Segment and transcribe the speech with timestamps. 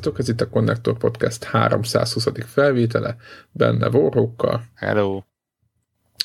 [0.00, 2.26] Sziasztok, ez itt a Connector Podcast 320.
[2.46, 3.16] felvétele,
[3.50, 4.64] benne Vorrókkal.
[4.74, 5.22] Hello.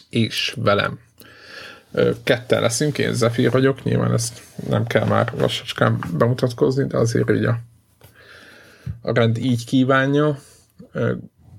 [0.09, 0.99] És velem.
[2.23, 7.45] Ketten leszünk, én Zephyr vagyok, nyilván ezt nem kell már lassacskán bemutatkozni, de azért így
[7.45, 7.59] a,
[9.01, 10.39] a rend így kívánja.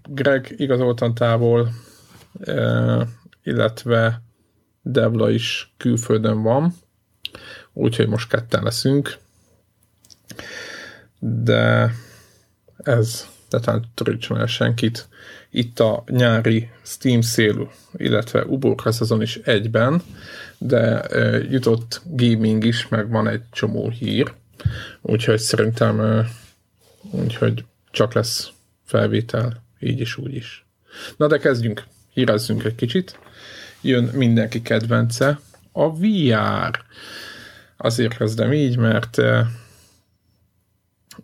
[0.09, 1.69] Greg igazoltan távol,
[3.43, 4.23] illetve
[4.83, 6.75] Devla is külföldön van,
[7.73, 9.19] úgyhogy most ketten leszünk
[11.19, 11.95] de
[12.87, 15.09] ez tehát törítsen senkit.
[15.51, 20.03] Itt a nyári Steam szél, illetve uborka szezon is egyben,
[20.59, 24.35] de e, jutott gaming is, meg van egy csomó hír,
[25.01, 26.29] úgyhogy szerintem e,
[27.11, 28.51] úgyhogy csak lesz
[28.85, 30.67] felvétel, így is, úgy is.
[31.17, 33.19] Na de kezdjünk, hírezzünk egy kicsit.
[33.81, 35.41] Jön mindenki kedvence,
[35.73, 36.85] a VR.
[37.77, 39.21] Azért kezdem így, mert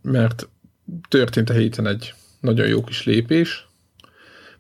[0.03, 0.49] mert
[1.09, 3.67] történt a héten egy nagyon jó kis lépés,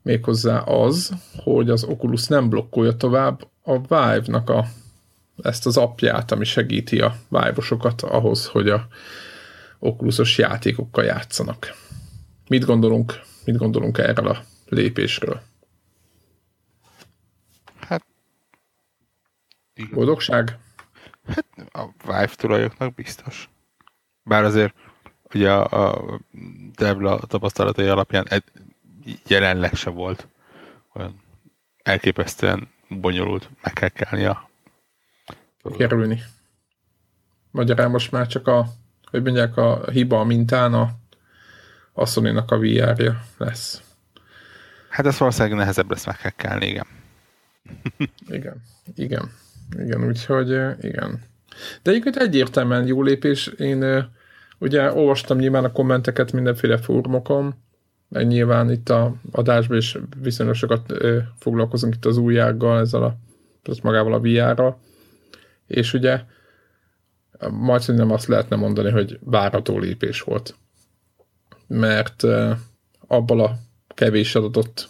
[0.02, 4.66] méghozzá az, hogy az Oculus nem blokkolja tovább a Vive-nak a,
[5.42, 8.86] ezt az appját, ami segíti a Vive-osokat ahhoz, hogy a
[9.78, 11.74] Oculusos játékokkal játszanak.
[12.48, 15.42] Mit gondolunk, mit gondolunk erről a lépésről?
[17.76, 18.04] Hát...
[19.92, 20.58] Boldogság?
[21.26, 23.50] Hát a Vive tulajoknak biztos.
[24.22, 24.74] Bár azért
[25.34, 26.20] ugye a, a
[26.76, 28.44] Devla tapasztalatai alapján egy,
[29.26, 30.26] jelenleg se volt
[30.94, 31.20] olyan
[31.82, 34.50] elképesztően bonyolult, meg kell kelni a
[35.76, 36.22] kerülni.
[37.50, 38.66] Magyarán most már csak a,
[39.10, 40.90] hogy mondják, a hiba a mintán a,
[41.92, 43.82] a sony a VR-ja lesz.
[44.88, 46.86] Hát ez valószínűleg nehezebb lesz meg kell kelni, igen.
[48.38, 48.62] igen,
[48.94, 49.30] igen.
[49.78, 50.48] Igen, úgyhogy
[50.84, 51.22] igen.
[51.82, 53.46] De egyébként egyértelműen jó lépés.
[53.46, 54.10] Én
[54.62, 57.54] Ugye olvastam nyilván a kommenteket mindenféle fórumokon,
[58.08, 63.16] nyilván itt a adásban is viszonylag sokat ö, foglalkozunk itt az újjággal, ezzel a,
[63.62, 64.78] az magával a VR-ral,
[65.66, 66.20] és ugye
[67.50, 70.54] majd nem azt lehetne mondani, hogy várható lépés volt.
[71.66, 72.50] Mert ö,
[73.06, 73.56] abból a
[73.94, 74.88] kevés adatot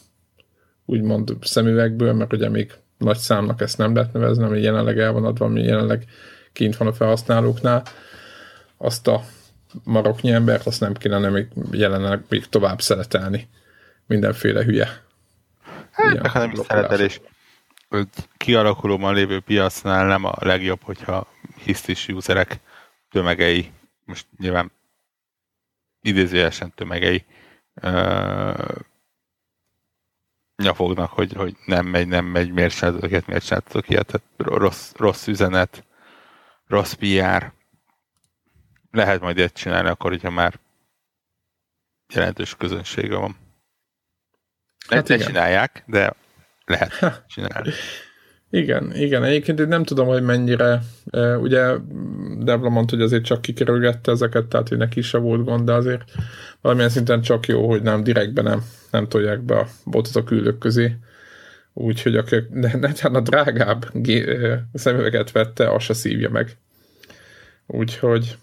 [0.84, 5.24] úgymond szemüvegből, mert ugye még nagy számnak ezt nem lehet nevezni, ami jelenleg el van
[5.24, 6.04] adva, ami jelenleg
[6.52, 7.82] kint van a felhasználóknál,
[8.76, 9.22] azt a
[9.84, 13.48] maroknyi embert, azt nem kéne még jelenleg még tovább szeretelni.
[14.06, 15.02] Mindenféle hülye.
[15.90, 17.20] Hát, ha nem is szeretelés.
[18.36, 21.26] Kialakulóban lévő piacnál nem a legjobb, hogyha
[21.64, 22.60] hisztis userek
[23.10, 23.70] tömegei,
[24.04, 24.72] most nyilván
[26.00, 27.24] idézőjelesen tömegei
[27.82, 28.68] uh,
[30.56, 34.92] nyafognak, hogy, hogy nem megy, nem megy, miért csináltatok ilyet, miért csináltatok ilyet, tehát rossz,
[34.96, 35.84] rossz üzenet,
[36.66, 37.52] rossz PR,
[38.92, 40.58] lehet majd ilyet csinálni, akkor, hogyha már
[42.14, 43.36] jelentős közönsége van.
[44.88, 46.14] Hát ne csinálják, de
[46.64, 47.70] lehet csinálni.
[48.50, 49.24] Igen, igen.
[49.24, 50.82] Egyébként nem tudom, hogy mennyire,
[51.40, 51.76] ugye
[52.38, 56.02] Devla mondta, hogy azért csak kikerülgette ezeket, tehát hogy neki se volt gond, de azért
[56.60, 60.58] valamilyen szinten csak jó, hogy nem direktben nem, nem tolják be a botot a küldők
[60.58, 60.96] közé.
[61.72, 63.90] Úgyhogy akik ne, ne, a drágább
[64.72, 66.56] szemüveget vette, azt se szívja meg.
[67.66, 68.38] Úgyhogy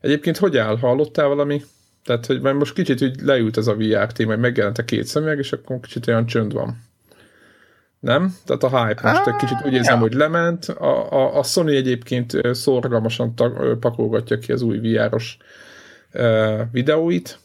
[0.00, 0.78] Egyébként hogy áll?
[0.78, 1.62] Hallottál valami?
[2.04, 5.06] Tehát, hogy már most kicsit úgy leült ez a VR téma, hogy megjelent a két
[5.06, 6.82] szemüveg, és akkor kicsit olyan csönd van.
[7.98, 8.34] Nem?
[8.44, 10.64] Tehát a hype most egy kicsit úgy érzem, hogy lement.
[10.64, 15.36] A, a, a Sony egyébként szorgalmasan tag, pakolgatja ki az új VR-os
[16.12, 17.38] uh, videóit,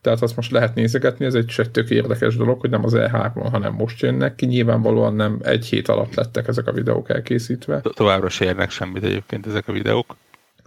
[0.00, 3.48] tehát azt most lehet nézegetni, ez egy, egy tök érdekes dolog, hogy nem az E3-on,
[3.50, 4.46] hanem most jönnek ki.
[4.46, 7.80] Nyilvánvalóan nem egy hét alatt lettek ezek a videók elkészítve.
[7.80, 10.16] Továbbra se érnek semmit egyébként ezek a videók.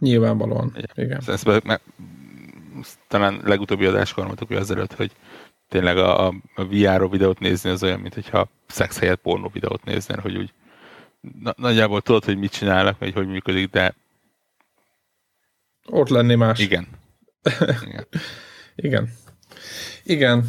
[0.01, 1.17] Nyilvánvalóan, igen.
[1.17, 5.11] Ezt, ezt, ezt, talán legutóbbi adáskor mondtuk ezelőtt, hogy
[5.69, 10.19] tényleg a, a VR videót nézni az olyan, mint hogyha szex helyett pornó videót néznél,
[10.19, 10.53] hogy úgy
[11.41, 13.95] na, nagyjából tudod, hogy mit csinálnak, vagy hogy működik, de
[15.85, 16.59] ott lenni más.
[16.59, 16.87] Igen.
[17.81, 18.07] Igen.
[18.75, 19.09] Igen.
[20.03, 20.45] Igen,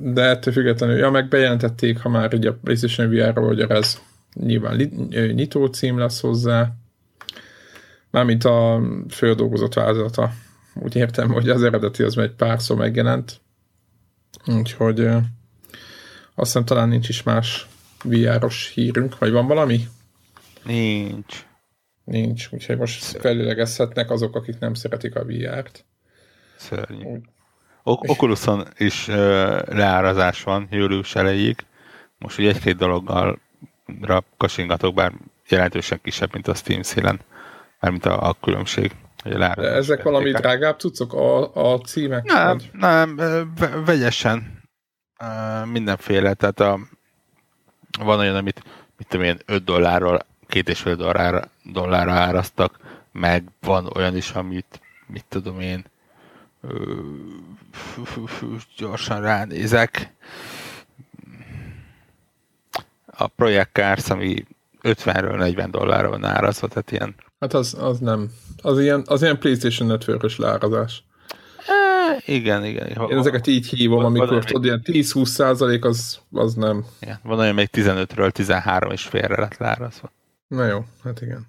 [0.00, 4.00] de ettől függetlenül, ja, meg bejelentették, ha már ugye a PlayStation VR-ról, hogy ez
[4.34, 4.76] nyilván
[5.34, 6.72] nyitó cím lesz hozzá,
[8.10, 10.30] Mármint a földolgozott változata.
[10.74, 13.40] Úgy értem, hogy az eredeti az egy párszor megjelent.
[14.46, 17.66] Úgyhogy azt hiszem talán nincs is más
[18.04, 19.88] VR-os hírünk, vagy van valami?
[20.64, 21.46] Nincs.
[22.04, 25.84] Nincs, úgyhogy most felülegezhetnek azok, akik nem szeretik a VR-t.
[26.56, 27.04] Szörnyű.
[27.04, 27.20] Úgy.
[27.82, 29.14] Oculuson is uh,
[29.68, 31.56] leárazás van július elejéig.
[32.18, 33.38] Most ugye egy-két dologgal
[34.36, 35.12] kasingatok, bár
[35.48, 37.20] jelentősen kisebb, mint a Steam szélen
[37.80, 38.92] mármint a, a különbség.
[39.58, 42.24] Ezek valami drágább cuccok a, a címek?
[42.24, 42.70] Nem, Vagy?
[42.72, 43.16] nem,
[43.84, 44.60] vegyesen
[45.64, 46.78] mindenféle, tehát a,
[47.98, 48.62] van olyan, amit
[48.96, 52.78] mit tudom én, 5 dollárról, két és fél dollár, dollárra árasztak,
[53.12, 55.84] meg van olyan is, amit, mit tudom én,
[58.76, 60.12] gyorsan ránézek.
[63.06, 64.44] A Project Cars, ami
[64.82, 68.30] 50-ről 40 dollárra van árazva, tehát ilyen Hát az, az nem.
[68.62, 71.04] Az ilyen, az ilyen PlayStation Network-ös lárazás.
[71.66, 72.86] Eh, igen, igen.
[73.10, 76.84] Én ezeket így hívom, Van- van amikor tudod, ilyen 10-20 százalék, az, az nem.
[77.00, 77.18] igen.
[77.22, 80.12] Van olyan még 15-ről 13 és félre lett lárazva.
[80.48, 81.46] Na jó, hát igen.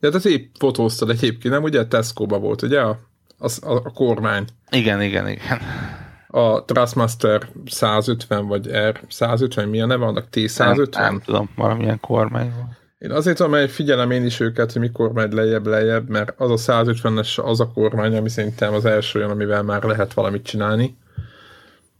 [0.00, 1.62] De hát épp fotóztad egyébként, nem?
[1.62, 2.80] Ugye Tesco-ba volt, ugye?
[2.80, 2.98] A,
[3.38, 4.44] a, a, a kormány.
[4.70, 5.60] Igen, igen, igen.
[6.26, 10.26] A Trustmaster 150, vagy R 150, mi a neve annak?
[10.32, 10.58] T150?
[10.66, 12.76] Nem, nem tudom, valamilyen kormány van.
[12.98, 16.68] Én azért tudom, hogy figyelem én is őket, hogy mikor megy lejjebb, lejjebb, mert az
[16.68, 20.96] a 150-es az a kormány, ami szerintem az első olyan, amivel már lehet valamit csinálni.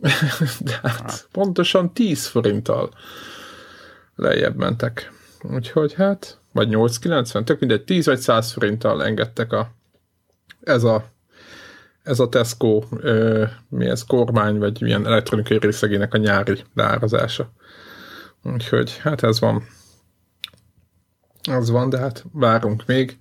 [0.60, 2.90] De hát pontosan 10 forinttal
[4.14, 5.12] lejjebb mentek.
[5.42, 9.70] Úgyhogy hát, vagy 890, tök mindegy, 10 vagy 100 forinttal engedtek a
[10.60, 11.04] ez a
[12.02, 17.52] ez a Tesco ö, mi ez, kormány, vagy milyen elektronikai részlegének a nyári leárazása.
[18.42, 19.66] Úgyhogy hát ez van.
[21.50, 23.18] Az van, de hát várunk még.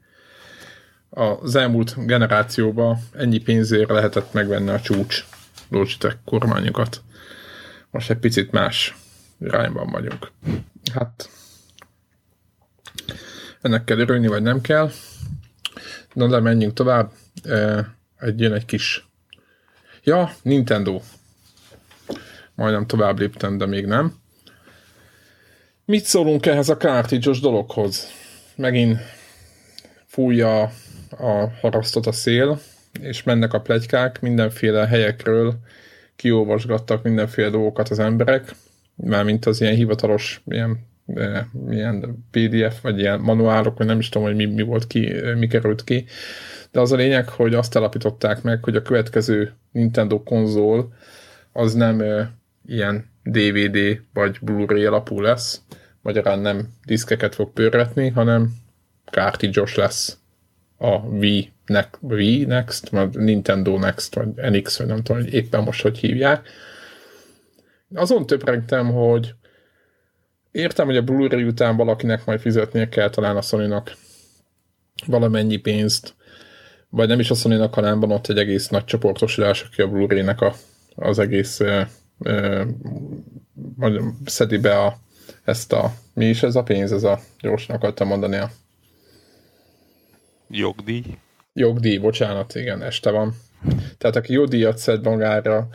[1.09, 5.25] Az elmúlt generációban ennyi pénzért lehetett megvenni a csúcs
[5.69, 7.01] Logitech kormányokat.
[7.91, 8.95] Most egy picit más
[9.39, 10.31] irányban vagyunk.
[10.93, 11.29] Hát
[13.61, 14.91] ennek kell örülni, vagy nem kell.
[16.13, 17.11] Na de menjünk tovább.
[18.19, 19.07] Egy jön egy kis...
[20.03, 21.01] Ja, Nintendo.
[22.55, 24.15] Majdnem tovább léptem, de még nem.
[25.85, 28.07] Mit szólunk ehhez a kártidzsos dologhoz?
[28.55, 28.99] Megint
[30.05, 30.61] fújja
[31.09, 32.59] a harasztot a szél,
[33.01, 35.59] és mennek a plegykák mindenféle helyekről,
[36.15, 38.55] kiolvasgattak mindenféle dolgokat az emberek,
[38.95, 40.87] mármint az ilyen hivatalos ilyen,
[41.69, 45.47] ilyen PDF, vagy ilyen manuálok, vagy nem is tudom, hogy mi, mi volt ki, mi
[45.47, 46.05] került ki,
[46.71, 50.93] de az a lényeg, hogy azt alapították meg, hogy a következő Nintendo konzol
[51.51, 52.03] az nem
[52.65, 55.61] ilyen DVD vagy Blu-ray alapú lesz,
[56.01, 58.49] magyarán nem diszkeket fog pörretni, hanem
[59.05, 60.17] kártidzsos lesz
[60.77, 65.63] a Wii, ne- Wii Next, vagy Nintendo Next, vagy NX, vagy nem tudom, hogy éppen
[65.63, 66.47] most hogy hívják.
[67.93, 69.33] Azon töprengtem, hogy
[70.57, 73.81] értem, hogy a Blu-ray után valakinek majd fizetnie kell talán a sony
[75.05, 76.15] valamennyi pénzt,
[76.89, 80.41] vagy nem is a sony hanem van ott egy egész nagy csoportosulás, aki a Blu-ray-nek
[80.41, 80.53] a,
[80.95, 81.81] az egész ö,
[82.19, 82.63] ö,
[84.25, 84.97] szedi be a,
[85.43, 88.51] ezt a, mi is ez a pénz, ez a, gyorsan akartam mondani, a
[90.49, 91.03] Jogdíj.
[91.53, 93.35] Jogdíj, bocsánat, igen, este van.
[93.97, 95.67] Tehát aki jogdíjat szed magára,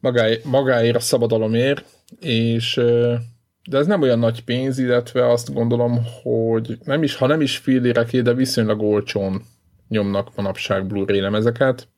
[0.00, 1.84] magá, magáért a szabadalomért,
[2.20, 2.80] és
[3.68, 7.56] de ez nem olyan nagy pénz, illetve azt gondolom, hogy nem is, ha nem is
[7.56, 9.42] filléreké, de viszonylag olcsón
[9.88, 11.88] nyomnak manapság Blu-ray lemezeket.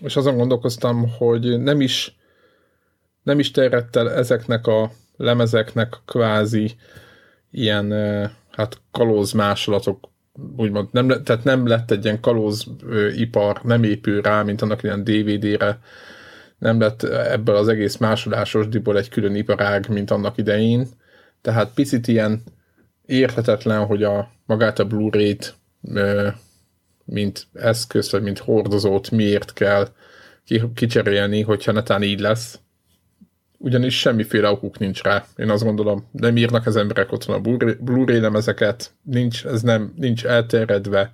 [0.00, 2.18] És azon gondolkoztam, hogy nem is
[3.22, 6.74] nem is terjedt ezeknek a lemezeknek kvázi
[7.50, 7.92] ilyen
[8.50, 10.08] hát kalóz másolatok
[10.56, 12.66] úgymond, nem, tehát nem lett egy ilyen kalóz
[13.16, 15.80] ipar, nem épül rá, mint annak ilyen DVD-re,
[16.60, 20.86] nem lett ebből az egész másolásos diból egy külön iparág, mint annak idején,
[21.40, 22.42] tehát picit ilyen
[23.06, 25.54] érthetetlen, hogy a magát a Blu-ray-t
[27.04, 29.88] mint eszköz, vagy mint hordozót miért kell
[30.44, 32.58] ki- kicserélni, hogyha netán így lesz.
[33.58, 35.26] Ugyanis semmiféle okuk nincs rá.
[35.36, 40.24] Én azt gondolom, nem írnak az emberek otthon a Blu-ray lemezeket, nincs, ez nem, nincs
[40.24, 41.12] elterjedve,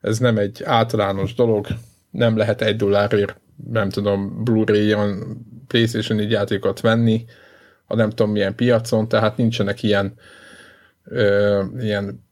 [0.00, 1.66] ez nem egy általános dolog,
[2.10, 3.40] nem lehet egy dollárért,
[3.70, 5.36] nem tudom, Blu-ray-on
[5.66, 7.24] PlayStation 4 játékot venni,
[7.86, 10.14] a nem tudom milyen piacon, tehát nincsenek ilyen,
[11.04, 12.24] ö, ilyen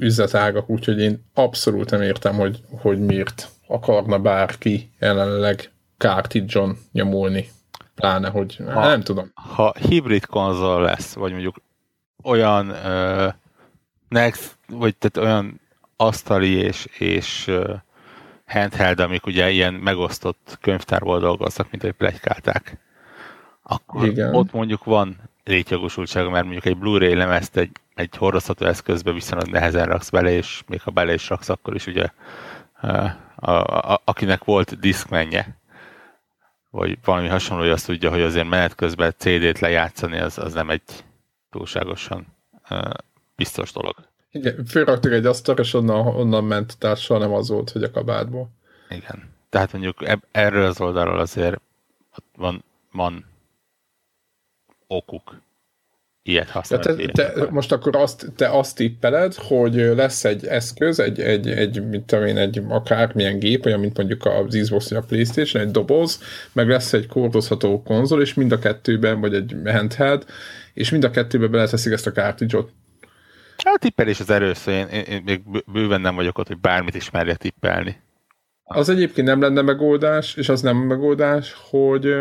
[0.00, 7.48] üzletágak, úgyhogy én abszolút nem értem, hogy, hogy miért akarna bárki jelenleg kártidzson nyomulni.
[7.94, 9.30] Pláne, hogy ha, nem tudom.
[9.34, 11.56] Ha hibrid konzol lesz, vagy mondjuk
[12.22, 13.32] olyan uh,
[14.08, 15.60] next, vagy tehát olyan
[15.96, 17.74] asztali és, és uh,
[18.50, 22.76] handheld, amik ugye ilyen megosztott könyvtárból dolgoznak, mint hogy plegykálták,
[23.62, 24.34] akkor Igen.
[24.34, 29.86] ott mondjuk van létjogosultsága, mert mondjuk egy Blu-ray lemezt egy, egy hordozható eszközbe viszonylag nehezen
[29.86, 32.06] raksz bele, és még ha bele is raksz, akkor is ugye
[32.82, 33.52] uh, a,
[33.92, 35.58] a, akinek volt diszkmenje,
[36.70, 41.04] vagy valami hasonló, azt tudja, hogy azért menet közben CD-t lejátszani, az, az nem egy
[41.50, 42.26] túlságosan
[42.70, 42.90] uh,
[43.36, 44.09] biztos dolog.
[44.32, 47.90] Igen, fölraktuk egy asztalra, és onnan, onnan ment, tehát soha nem az volt, hogy a
[47.90, 48.50] kabátból.
[48.88, 49.30] Igen.
[49.48, 51.60] Tehát mondjuk eb- erről az oldalról azért
[52.36, 53.26] van, van
[54.86, 55.40] okuk
[56.22, 57.02] ilyet használni.
[57.02, 61.48] Ja, te, te, most akkor azt, te azt tippeled, hogy lesz egy eszköz, egy, egy,
[61.48, 65.62] egy mit tudom én, egy akármilyen gép, olyan, mint mondjuk az Xbox vagy a Playstation,
[65.62, 66.20] egy doboz,
[66.52, 70.24] meg lesz egy kordozható konzol, és mind a kettőben, vagy egy handheld,
[70.74, 72.72] és mind a kettőben beleteszik ezt a kártidzsot.
[73.62, 77.34] A tippelés az erős, én, én, még bőven nem vagyok ott, hogy bármit is merje
[77.34, 77.96] tippelni.
[78.64, 82.14] Az egyébként nem lenne megoldás, és az nem megoldás, hogy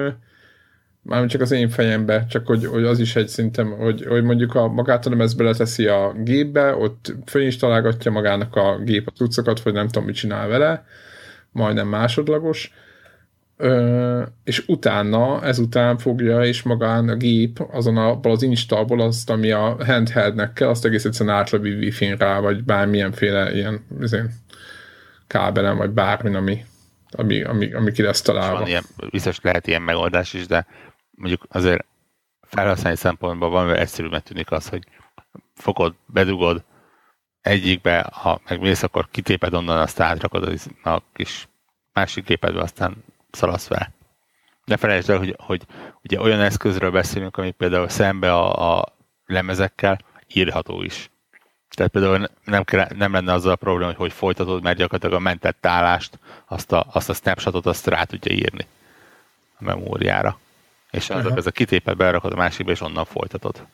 [1.02, 4.56] mármint csak az én fejembe, csak hogy, hogy az is egy szintem, hogy, hogy mondjuk
[4.56, 9.74] a magát a lemez beleteszi a gépbe, ott fölinstalálgatja magának a gép a cuccokat, vagy
[9.74, 10.86] nem tudom, mit csinál vele,
[11.52, 12.74] majdnem másodlagos,
[13.62, 19.52] Ö, és utána, ezután fogja és magán a gép azon a, az installból azt, ami
[19.52, 24.28] a handheldnek kell, azt egész egyszerűen átlövi wifi rá, vagy bármilyenféle ilyen azért,
[25.28, 26.66] kábelen, vagy bármin, ami,
[27.12, 28.60] ami, ami, ami ki lesz találva.
[28.60, 30.68] Van ilyen, biztos lehet ilyen megoldás is, de
[31.12, 31.86] mondjuk azért
[32.42, 34.84] felhasználni szempontból van, mert egyszerűbbnek tűnik az, hogy
[35.56, 36.64] fogod, bedugod
[37.42, 41.48] egyikbe, ha megmész, akkor kitéped onnan, azt átrakod a kis
[41.94, 43.94] másik gépedbe, aztán szalasz fel.
[44.66, 45.62] Ne felejtsd el, hogy, hogy
[46.04, 48.86] ugye olyan eszközről beszélünk, ami például szembe a, a
[49.26, 50.00] lemezekkel
[50.34, 51.10] írható is.
[51.70, 55.24] Tehát például nem, kell, nem lenne azzal a probléma, hogy hogy folytatod, mert gyakorlatilag a
[55.24, 58.68] mentett állást, azt a, azt a snapshotot, azt rá tudja írni
[59.60, 60.40] a memóriára.
[60.92, 63.66] És azok ez a kitépet berakod a másikba, és onnan folytatod.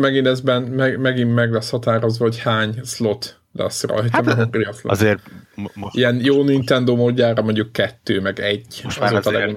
[0.00, 4.24] Megint ezben meg, megint meg lesz határozva, hogy hány slot lesz rajta.
[4.24, 4.48] Hát,
[4.82, 5.20] azért
[5.54, 8.80] most, Ilyen jó Nintendo módjára mondjuk kettő, meg egy.
[8.84, 9.52] Most már az a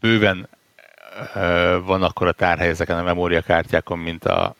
[0.00, 0.48] bőven
[1.34, 4.54] uh, van akkor a tárhely ezeken a memóriakártyákon, mint a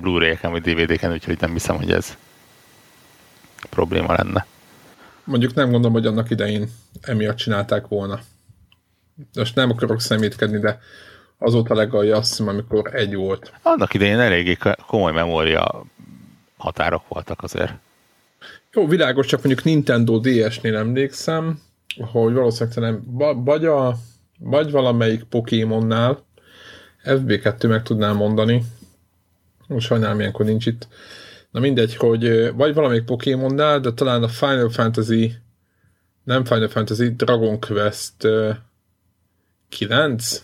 [0.00, 2.16] Blu-ray-eken vagy DVD-ken, úgyhogy nem hiszem, hogy ez
[3.70, 4.46] probléma lenne.
[5.24, 8.20] Mondjuk nem gondolom, hogy annak idején emiatt csinálták volna.
[9.34, 10.80] Most nem akarok szemétkedni, de
[11.42, 13.52] azóta legalja azt hiszem, amikor egy volt.
[13.62, 14.56] Annak idején eléggé
[14.86, 15.84] komoly memória
[16.56, 17.72] határok voltak azért.
[18.72, 21.60] Jó, világos, csak mondjuk Nintendo DS-nél emlékszem,
[22.12, 23.02] hogy valószínűleg nem,
[23.44, 23.96] vagy, a,
[24.38, 26.24] vagy valamelyik Pokémonnál,
[27.04, 28.62] FB2 meg tudnám mondani,
[29.66, 30.88] most sajnálom, ilyenkor nincs itt.
[31.50, 35.34] Na mindegy, hogy vagy valamelyik Pokémonnál, de talán a Final Fantasy,
[36.24, 38.28] nem Final Fantasy, Dragon Quest
[39.68, 40.42] 9?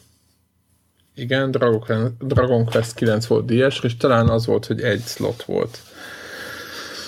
[1.18, 5.78] Igen, Dragon, Dragon Quest 9 volt DS, és talán az volt, hogy egy slot volt.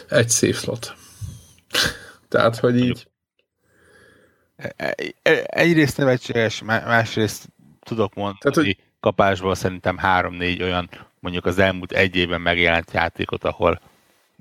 [0.09, 0.95] Egy szép slot.
[2.29, 3.09] Tehát, hogy így...
[4.57, 7.49] E, e, egyrészt nevetséges, másrészt
[7.81, 8.77] tudok mondani, Tehát, hogy...
[9.01, 10.91] kapásból szerintem három-négy olyan
[11.21, 13.81] mondjuk az elmúlt egy évben megjelent játékot, ahol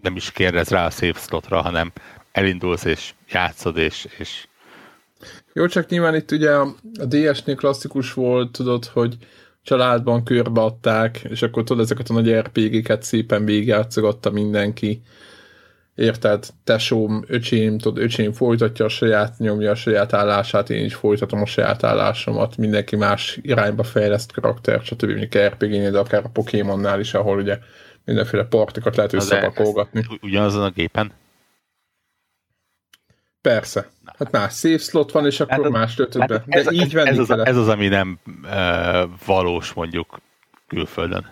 [0.01, 1.91] nem is kérdez rá a save slotra, hanem
[2.31, 4.47] elindulsz és játszod, és, és
[5.53, 9.17] jó, csak nyilván itt ugye a, a DS-nél klasszikus volt, tudod, hogy
[9.69, 15.01] családban körbeadták, és akkor tudod, ezeket a nagy RPG-ket szépen végigjátszogatta mindenki.
[15.95, 16.45] Érted?
[16.63, 21.45] Tesóm, öcsém, tudod, öcsém folytatja a saját, nyomja a saját állását, én is folytatom a
[21.45, 25.09] saját állásomat, mindenki más irányba fejleszt karakter, stb.
[25.09, 27.59] mondjuk RPG-nél, de akár a Pokémonnál is, ahol ugye
[28.05, 30.05] mindenféle partikat lehet összepakolgatni.
[30.21, 31.11] Ugyanazon a gépen?
[33.41, 33.89] Persze.
[34.17, 36.25] Hát más safe slot van, és akkor hát, más be.
[36.25, 40.19] De ez, így ez, ez, az, ez az, ami nem e, valós mondjuk
[40.67, 41.29] külföldön.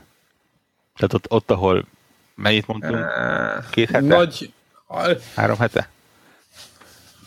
[0.96, 1.86] Tehát ott, ott ahol
[2.36, 3.06] mennyit mondtunk?
[3.72, 4.06] Két hete?
[4.06, 4.54] Nagy...
[5.36, 5.90] Három hete?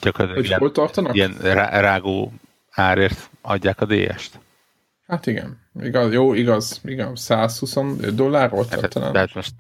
[0.01, 1.15] Csak az hogy ilyen, hol tartanak?
[1.15, 1.33] Ilyen
[1.71, 2.33] rágó
[2.71, 4.39] árért adják a DS-t.
[5.07, 5.61] Hát igen.
[5.81, 7.21] Igaz, jó, igaz, igaz.
[7.21, 9.53] 125 dollár volt hát, tehát most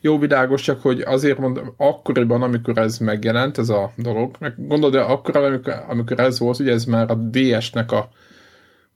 [0.00, 4.94] jó világos, csak hogy azért mondom, akkoriban, amikor ez megjelent, ez a dolog, meg gondolod,
[4.94, 8.08] de akkor, amikor, amikor ez volt, ugye ez már a DS-nek a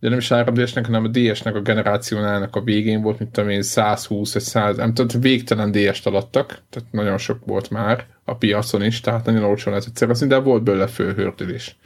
[0.04, 3.50] de nem is a DS-nek, hanem a DS-nek a generációnának a végén volt, mint tudom
[3.50, 8.36] én, 120 vagy 100, nem tudom, végtelen DS-t alattak, tehát nagyon sok volt már a
[8.36, 11.76] piacon is, tehát nagyon olcsón lehetett szerezni, de volt belőle fölhördülés.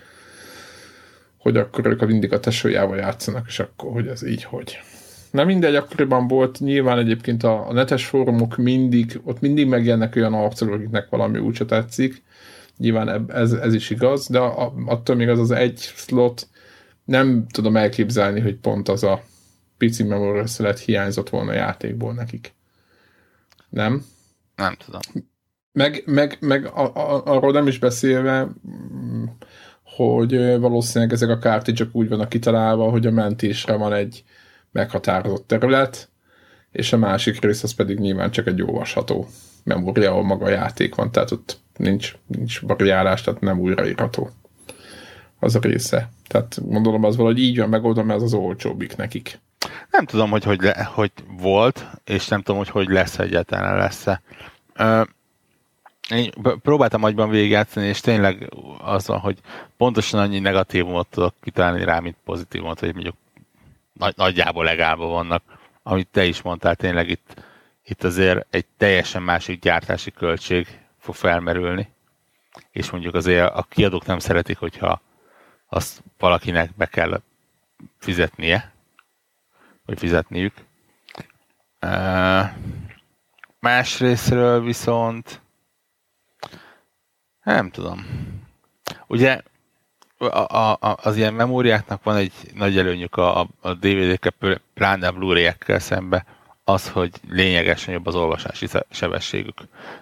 [1.39, 4.79] Hogy akkor ők mindig a tesójával játszanak, és akkor, hogy ez így, hogy
[5.31, 10.35] nem mindegy, akkoriban volt, nyilván egyébként a, a netes fórumok mindig, ott mindig megjelennek olyan
[10.35, 12.23] arcok, akiknek valami úgyse tetszik,
[12.77, 16.49] nyilván ez, ez is igaz, de a, attól még az az egy slot
[17.05, 19.23] nem tudom elképzelni, hogy pont az a
[19.79, 22.55] pici memory szelet hiányzott volna a játékból nekik.
[23.69, 24.05] Nem?
[24.57, 25.01] Nem tudom.
[25.73, 28.49] Meg, meg, meg a, a, arról nem is beszélve,
[29.83, 34.25] hogy valószínűleg ezek a kártyák úgy vannak kitalálva, hogy a mentésre van egy
[34.73, 36.09] meghatározott terület,
[36.71, 39.29] és a másik rész az pedig nyilván csak egy olvasható
[39.65, 44.31] memória, ahol maga a játék van, tehát ott nincs, nincs variálás, tehát nem újraírható
[45.39, 46.11] az a része.
[46.29, 49.41] Tehát gondolom az valahogy így van megoldva, mert az az olcsóbbik nekik.
[49.91, 54.23] Nem tudom, hogy, hogy, le, hogy volt, és nem tudom, hogy hogy lesz egyáltalán lesz-e.
[56.11, 56.31] Én
[56.63, 59.39] próbáltam agyban végigjátszani, és tényleg az van, hogy
[59.77, 63.15] pontosan annyi negatívumot tudok kitalálni rá, mint pozitívumot, hogy mondjuk
[63.99, 65.43] nagy, nagyjából legálban vannak.
[65.83, 67.43] Amit te is mondtál, tényleg itt,
[67.85, 71.89] itt azért egy teljesen másik gyártási költség fog felmerülni.
[72.71, 75.01] És mondjuk azért a kiadók nem szeretik, hogyha
[75.69, 77.21] azt valakinek be kell
[77.99, 78.73] fizetnie,
[79.87, 80.55] vagy fizetniük.
[83.61, 85.41] Másrésztről viszont
[87.43, 88.07] nem tudom.
[89.07, 89.43] Ugye
[90.19, 95.79] a, a, az ilyen memóriáknak van egy nagy előnyük a, a DVD-kkel, pláne a Blu-ray-ekkel
[95.79, 96.25] szembe,
[96.65, 99.55] az, hogy lényegesen jobb az olvasási sebességük.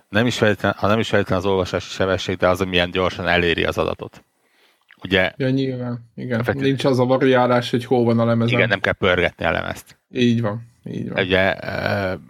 [0.09, 3.65] Nem is feltétlen, ha nem is feltétlen az olvasási sebesség, de az, milyen gyorsan eléri
[3.65, 4.25] az adatot.
[5.03, 5.33] Ugye?
[5.37, 6.11] Ja, nyilván.
[6.15, 6.43] Igen.
[6.45, 6.65] Fekete...
[6.65, 8.51] Nincs az a variálás, hogy hol van a lemez.
[8.51, 9.99] Igen, nem kell pörgetni a lemezt.
[10.13, 10.67] Így van.
[10.85, 11.25] Így van.
[11.25, 11.55] Ugye,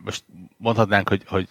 [0.05, 0.25] most
[0.57, 1.47] mondhatnánk, hogy, hogy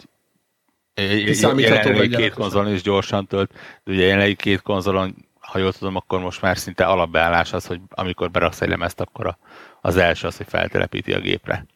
[1.56, 3.52] jelenlegi két konzolon is gyorsan tölt,
[3.84, 5.14] de ugye jelenlegi két konzolon,
[5.46, 9.36] ha jól tudom, akkor most már szinte alapbeállás az, hogy amikor beraksz egy lemezt, akkor
[9.80, 11.66] az első az, hogy feltelepíti a gépre.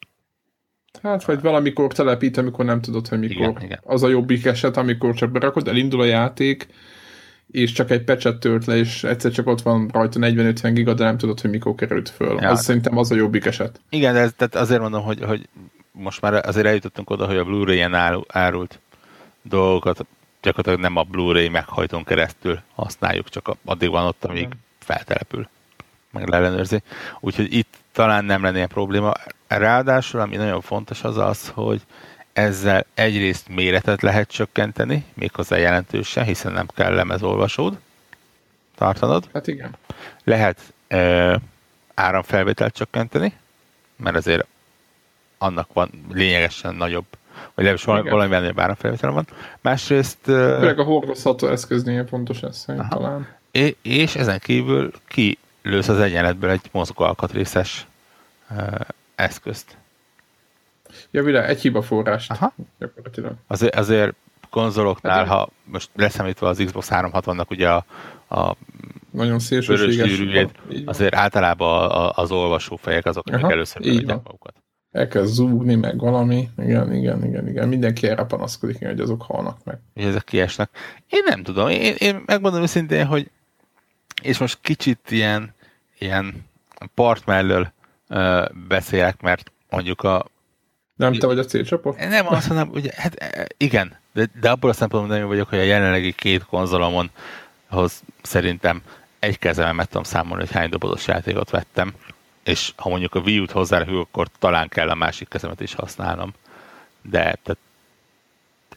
[1.03, 3.49] Hát, vagy valamikor telepít, amikor nem tudod, hogy mikor.
[3.49, 3.81] Igen, igen.
[3.83, 6.67] Az a jobbik eset, amikor csak berakod, elindul a játék,
[7.51, 11.05] és csak egy pecset tört le, és egyszer csak ott van rajta 40-50 giga, de
[11.05, 12.41] nem tudod, hogy mikor került föl.
[12.41, 12.49] Ja.
[12.49, 13.81] Az szerintem az a jobbik eset.
[13.91, 15.49] Igen, de ez, tehát azért mondom, hogy, hogy
[15.93, 17.95] most már azért eljutottunk oda, hogy a Blu-ray-en
[18.29, 18.81] árult
[19.43, 20.07] dolgokat
[20.43, 24.49] gyakorlatilag nem a Blu-ray meghajtón keresztül használjuk, csak addig van ott, amíg
[24.79, 25.49] feltelepül,
[26.11, 26.83] meg leellenőrzi.
[27.21, 29.13] Úgyhogy itt talán nem lenne ilyen probléma.
[29.49, 31.83] Ráadásul, ami nagyon fontos az az, hogy
[32.33, 37.79] ezzel egyrészt méretet lehet csökkenteni, méghozzá jelentősen, hiszen nem kell lemezolvasód
[38.75, 39.29] tartanod.
[39.33, 39.77] Hát igen.
[40.25, 41.41] Lehet e,
[41.95, 43.33] áramfelvételt csökkenteni,
[43.97, 44.47] mert azért
[45.39, 47.07] annak van lényegesen nagyobb,
[47.55, 49.27] vagy legalábbis valami, valamivel nagyobb áramfelvétel van.
[49.61, 50.19] Másrészt...
[50.23, 53.29] Főleg a hordozható eszköznél fontos ez talán.
[53.51, 57.87] És, és ezen kívül ki lősz az egyenletből egy mozgó alkatrészes
[58.49, 59.77] e, eszközt.
[61.11, 62.31] Ja, világ, egy hiba forrást.
[62.31, 62.53] Aha.
[62.79, 63.33] Gyakorlatilag.
[63.47, 64.15] Azért, azért
[64.51, 67.85] konzoloknál, hát, ha most leszámítva az Xbox 360-nak ugye a,
[68.29, 68.57] a
[69.11, 70.47] nagyon szélsőséges.
[70.85, 74.55] azért általában az olvasófejek azok, akik először beadják magukat.
[74.93, 76.49] El kell zúgni, meg valami.
[76.59, 77.69] Igen, igen, igen, igen.
[77.69, 79.79] Mindenki erre panaszkodik, hogy azok halnak meg.
[79.95, 80.71] És ezek kiesnek.
[81.09, 81.69] Én nem tudom.
[81.69, 83.31] Én, én megmondom őszintén, hogy
[84.23, 85.55] és most kicsit ilyen,
[85.99, 86.47] ilyen
[86.95, 87.73] part mellől
[88.09, 90.27] uh, beszélek, mert mondjuk a
[90.97, 92.09] nem te vagy a célcsoport?
[92.09, 95.59] Nem, azt mondom, hogy hát e, igen, de, de abból a szempontból nem vagyok, hogy
[95.59, 97.11] a jelenlegi két konzolomon
[97.69, 98.83] ahhoz szerintem
[99.19, 101.95] egy kezemben meg tudom számolni, hogy hány dobozos játékot vettem,
[102.51, 106.33] és ha mondjuk a Wii U-t hozzárakjuk, akkor talán kell a másik kezemet is használnom.
[107.03, 107.59] De tehát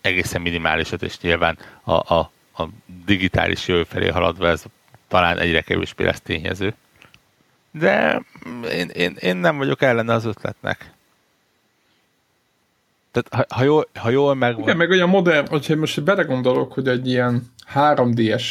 [0.02, 2.64] egészen minimálisat, és nyilván a, a, a
[3.06, 4.64] digitális jövő felé haladva ez
[5.08, 6.74] talán egyre kevésbé lesz tényező.
[7.72, 8.22] De
[8.72, 10.92] én, én, én nem vagyok ellene az ötletnek.
[13.12, 14.58] Tehát ha, ha, jól, ha jól meg...
[14.60, 18.44] Igen, meg olyan modern, hogyha most belegondolok, hogy egy ilyen 3D-es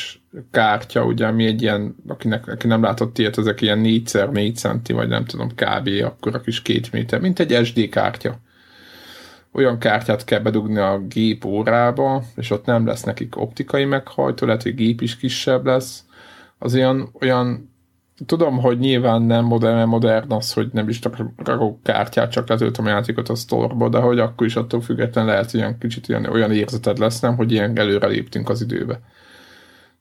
[0.51, 5.09] kártya, ugye, ami egy ilyen, akinek, aki nem látott ilyet, ezek ilyen 4x4 centi, vagy
[5.09, 5.89] nem tudom, kb.
[6.05, 8.39] akkor a kis két méter, mint egy SD kártya.
[9.53, 14.63] Olyan kártyát kell bedugni a gép órába, és ott nem lesz nekik optikai meghajtó, lehet,
[14.63, 16.05] hogy gép is kisebb lesz.
[16.59, 17.71] Az olyan, olyan
[18.27, 21.01] tudom, hogy nyilván nem modern, modern az, hogy nem is
[21.37, 25.51] rakok kártyát, csak letöltöm a játékot a sztorba, de hogy akkor is attól függetlenül lehet,
[25.51, 29.01] hogy olyan kicsit olyan, olyan érzeted lesz, nem, hogy ilyen előre léptünk az időbe.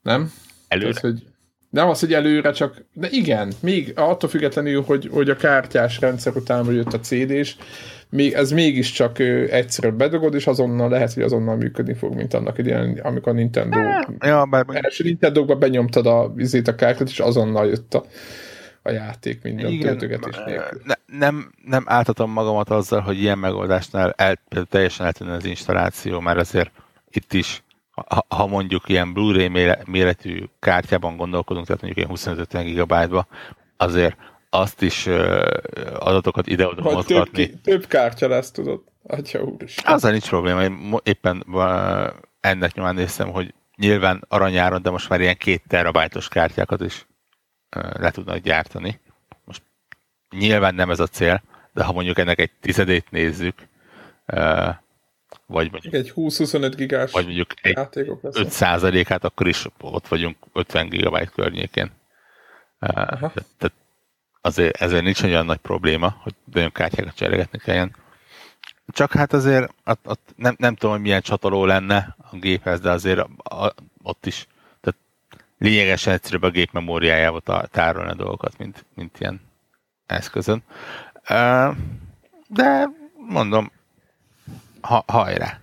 [0.02, 0.32] Nem?
[0.68, 0.94] Előre?
[0.94, 1.24] Tehát, hogy
[1.72, 6.36] nem az, hogy előre, csak, de igen, még attól függetlenül, hogy, hogy a kártyás rendszer
[6.36, 7.56] után jött a CD-s,
[8.10, 13.00] még, ez mégiscsak egyszerűbb bedugod, és azonnal lehet, hogy azonnal működni fog, mint annak idején,
[13.04, 13.80] amikor a Nintendo
[14.20, 14.66] ja, bár...
[14.72, 18.04] első Nintendo-ba benyomtad a vizét a kártyát, és azonnal jött a,
[18.82, 20.82] a játék minden Igen, töltögetés nélkül.
[20.86, 24.38] Ne, nem, nem áltatom magamat azzal, hogy ilyen megoldásnál el,
[24.70, 26.72] teljesen eltűnne az installáció, mert azért
[27.12, 29.48] itt is ha, ha mondjuk ilyen Blu-ray
[29.86, 33.28] méretű kártyában gondolkodunk, tehát mondjuk ilyen 25-50 GB-ba,
[33.78, 34.18] azért
[34.50, 35.08] azt is
[36.00, 37.50] adatokat ide-oda mozgatni.
[37.50, 38.82] Több, több kártya lesz, tudod.
[39.04, 39.78] Atya úr is.
[39.78, 40.64] Azzal nincs probléma.
[40.64, 41.46] Én éppen
[42.40, 47.06] ennek nyomán néztem, hogy nyilván aranyáron, de most már ilyen két terabájtos kártyákat is
[47.94, 49.00] le tudnak gyártani.
[49.46, 49.62] Most
[50.30, 53.68] nyilván nem ez a cél, de ha mondjuk ennek egy tizedét nézzük,
[55.52, 57.78] vagy mondjuk egy 20-25 gigás vagy mondjuk egy
[58.22, 61.92] 5 százalékát, akkor is ott vagyunk 50 gigabyte környékén.
[62.80, 63.32] Aha.
[63.34, 63.74] Tehát
[64.42, 67.96] azért ezért nincs olyan nagy probléma, hogy nagyon kártyákat cserélgetni kelljen.
[68.88, 72.90] Csak hát azért ott, ott nem, nem tudom, hogy milyen csatoló lenne a géphez, de
[72.90, 74.48] azért a, a, ott is
[74.82, 75.00] tehát
[75.58, 79.42] lényegesen egyszerűbb a gép memóriájával tárolni a dolgokat, mint, mint ilyen
[80.06, 80.64] eszközön.
[82.48, 82.90] De
[83.28, 83.72] mondom,
[84.82, 85.60] ha, hajrá!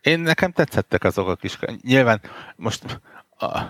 [0.00, 1.58] Én nekem tetszettek azok a kis...
[1.82, 2.20] Nyilván
[2.56, 3.00] most
[3.38, 3.60] a,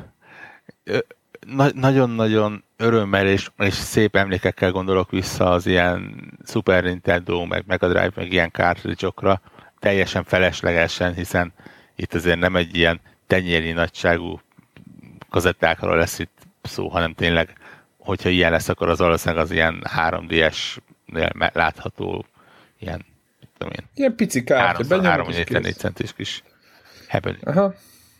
[1.46, 7.88] na, nagyon-nagyon örömmel és, és szép emlékekkel gondolok vissza az ilyen Super Nintendo, meg Mega
[7.88, 9.40] Drive, meg ilyen cartridge
[9.78, 11.52] teljesen feleslegesen, hiszen
[11.96, 14.40] itt azért nem egy ilyen tenyérnyi nagyságú
[15.30, 17.52] kazettákról lesz itt szó, hanem tényleg,
[17.98, 22.26] hogyha ilyen lesz, akkor az valószínűleg az ilyen 3DS-nél látható
[22.78, 23.04] ilyen,
[23.58, 23.88] tudom én.
[23.94, 26.42] Ilyen pici kártya, 3-4 centis kis
[27.08, 27.38] hebelő.
[27.42, 27.74] Aha,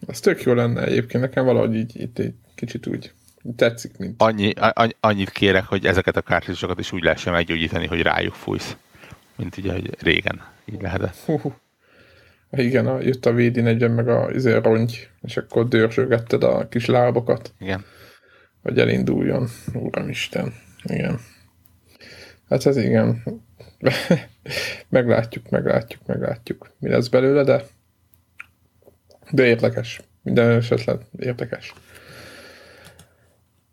[0.07, 3.12] az tök jó lenne egyébként, nekem valahogy így, így, így kicsit úgy
[3.57, 4.22] tetszik, mint...
[4.22, 8.77] Annyi, annyi, annyit kérek, hogy ezeket a kártyásokat is úgy lehessen meggyógyítani, hogy rájuk fújsz.
[9.37, 11.16] Mint ugye, hogy régen így lehetett.
[11.27, 11.53] Uh,
[12.51, 17.55] igen, a, jött a VD40 meg a izé, rongy, és akkor dörzsögetted a kis lábokat.
[17.59, 17.85] Igen.
[18.62, 19.48] Hogy elinduljon.
[19.74, 20.55] Uramisten.
[20.85, 21.20] Igen.
[22.48, 23.22] Hát ez igen.
[24.88, 26.70] meglátjuk, meglátjuk, meglátjuk.
[26.78, 27.64] Mi lesz belőle, de
[29.30, 30.00] de érdekes.
[30.22, 31.72] Minden esetleg érdekes.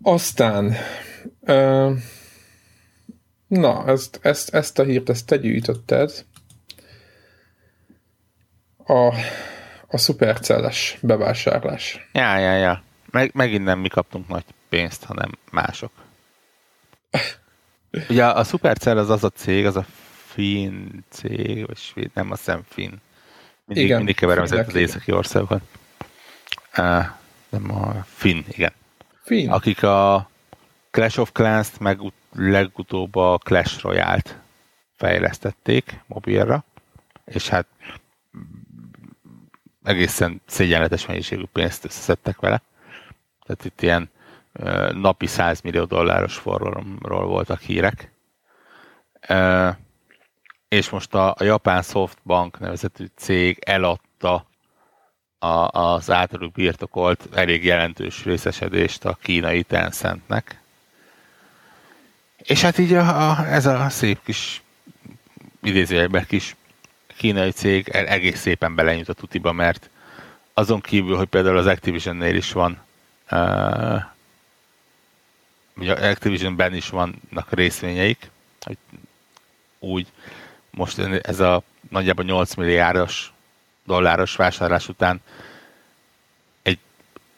[0.02, 0.76] Aztán
[1.40, 1.98] uh,
[3.48, 6.26] na, ezt, ezt, ezt a hírt, ezt te gyűjtötted.
[8.78, 9.16] A,
[9.88, 12.10] a szupercelles bevásárlás.
[12.14, 12.84] Ja, ja, ja.
[13.12, 15.92] Meg, megint nem mi kaptunk nagy pénzt, hanem mások.
[18.10, 19.86] Ugye a Supercell az az a cég, az a
[20.26, 22.94] finn cég, vagy svéd, nem a szem finn.
[23.66, 25.62] Mindig, igen, mindig keverem ezeket az északi országokat.
[26.78, 27.06] Uh,
[27.50, 28.72] nem a finn, igen.
[29.24, 29.50] Finn.
[29.50, 30.30] Akik a
[30.92, 32.00] Clash of Clans-t, meg
[32.34, 34.38] legutóbb a Clash Royale-t
[34.96, 36.64] fejlesztették mobilra,
[37.26, 37.66] és hát
[39.84, 42.62] egészen szégyenletes mennyiségű pénzt összeszedtek vele.
[43.46, 44.10] Tehát itt ilyen
[44.94, 48.12] napi 100 millió dolláros forgalomról voltak hírek.
[50.68, 54.48] És most a, a japán Softbank nevezetű cég eladta
[55.40, 60.60] a, az általuk birtokolt elég jelentős részesedést a kínai Tencentnek.
[62.38, 64.64] És hát így a, a, ez a szép kis
[65.62, 66.56] idézőjelben kis
[67.18, 69.90] kínai cég egész szépen belenyújt a tutiba, mert
[70.54, 72.82] azon kívül, hogy például az Activision-nél is van
[73.32, 74.04] uh,
[75.78, 78.78] ugye Activision-ben is vannak részvényeik, hogy
[79.80, 80.08] úgy
[80.72, 83.34] most ez a nagyjából 8 milliárdos
[83.86, 85.22] dolláros vásárlás után
[86.64, 86.80] egy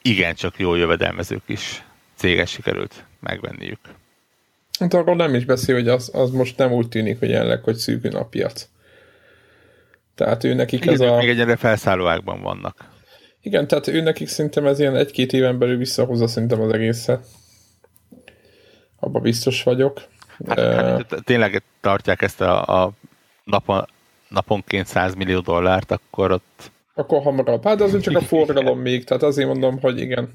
[0.02, 1.84] igencsak jó jövedelmező kis
[2.16, 3.80] céges sikerült megvenniük.
[4.80, 7.76] Hát arról nem is beszél, hogy az, az most nem úgy tűnik, hogy jelenleg, hogy
[7.76, 8.68] szűkül a piac.
[10.16, 11.18] Tehát ő nekik ez a...
[11.18, 12.90] Még egyre felszállóákban vannak.
[13.42, 17.26] Igen, tehát ő nekik szerintem ez ilyen egy-két éven belül visszahozza szerintem az egészet.
[19.08, 20.02] Abba biztos vagyok.
[20.48, 22.92] Hát, uh, hát tényleg tartják ezt a, a
[23.44, 23.86] napon,
[24.30, 26.72] naponként 100 millió dollárt, akkor ott...
[26.94, 27.64] Akkor hamarabb.
[27.64, 30.34] Hát azért csak a forgalom még, tehát azért mondom, hogy igen.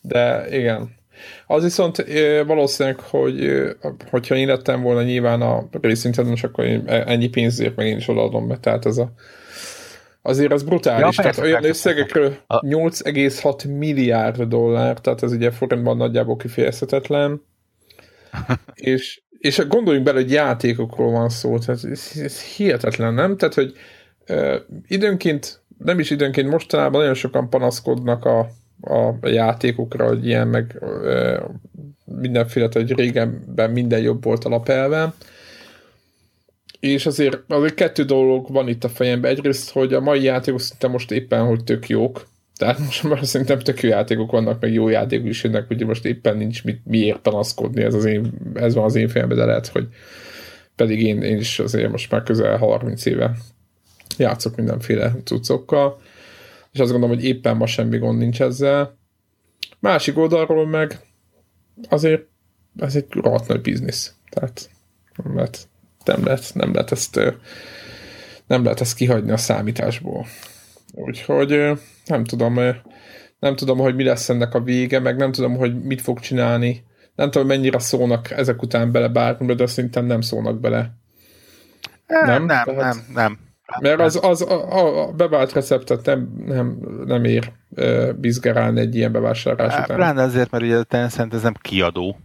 [0.00, 1.00] De igen.
[1.46, 2.04] Az viszont
[2.46, 3.50] valószínűleg, hogy
[4.10, 7.96] hogyha én lettem volna nyilván a részinten, most akkor én e- ennyi pénzért meg én
[7.96, 9.12] is odaadom be, tehát ez a
[10.24, 15.50] Azért az brutális, ja, tehát persze, olyan persze, összegekről 8,6 milliárd dollár, tehát ez ugye
[15.50, 17.42] forintban nagyjából kifejezhetetlen,
[18.74, 23.36] és és gondoljunk bele, hogy játékokról van szó, tehát ez, ez hihetetlen, nem?
[23.36, 23.72] Tehát, hogy
[24.28, 28.38] uh, időnként, nem is időnként, mostanában nagyon sokan panaszkodnak a,
[28.80, 31.42] a játékokra, hogy ilyen meg uh,
[32.04, 35.14] mindenféle, hogy régenben minden jobb volt alapelve,
[36.80, 39.30] és azért, azért kettő dolog van itt a fejemben.
[39.30, 42.26] Egyrészt, hogy a mai játékok szinte most éppen, hogy tök jók,
[42.62, 46.04] tehát most már szerintem tök jó játékok vannak, meg jó játékok is jönnek, hogy most
[46.04, 49.66] éppen nincs mit, miért panaszkodni, ez, az én, ez van az én fejemben, de lehet,
[49.66, 49.88] hogy
[50.76, 53.36] pedig én, én is azért most már közel 30 éve
[54.18, 56.00] játszok mindenféle cuccokkal,
[56.72, 58.98] és azt gondolom, hogy éppen ma semmi gond nincs ezzel.
[59.78, 61.00] Másik oldalról meg
[61.88, 62.22] azért
[62.78, 64.14] ez egy rohadt nagy biznisz.
[64.30, 64.70] Tehát
[65.24, 65.68] nem lehet,
[66.04, 67.20] nem lehet, nem lehet ezt
[68.46, 70.26] nem lehet ezt kihagyni a számításból.
[70.92, 71.70] Úgyhogy
[72.06, 72.54] nem tudom,
[73.38, 76.84] nem tudom, hogy mi lesz ennek a vége, meg nem tudom, hogy mit fog csinálni.
[77.14, 80.96] Nem tudom, mennyire szólnak ezek után bele bármibe, de szerintem nem szólnak bele.
[82.06, 83.38] Nem, nem, Tehát, nem, nem.
[83.80, 89.12] Mert az, az a, a bevált receptet nem, nem, nem ér uh, bizgerálni egy ilyen
[89.12, 89.96] bevásárlás után.
[89.96, 92.16] Pláne azért, mert ugye a Tencent ez nem kiadó.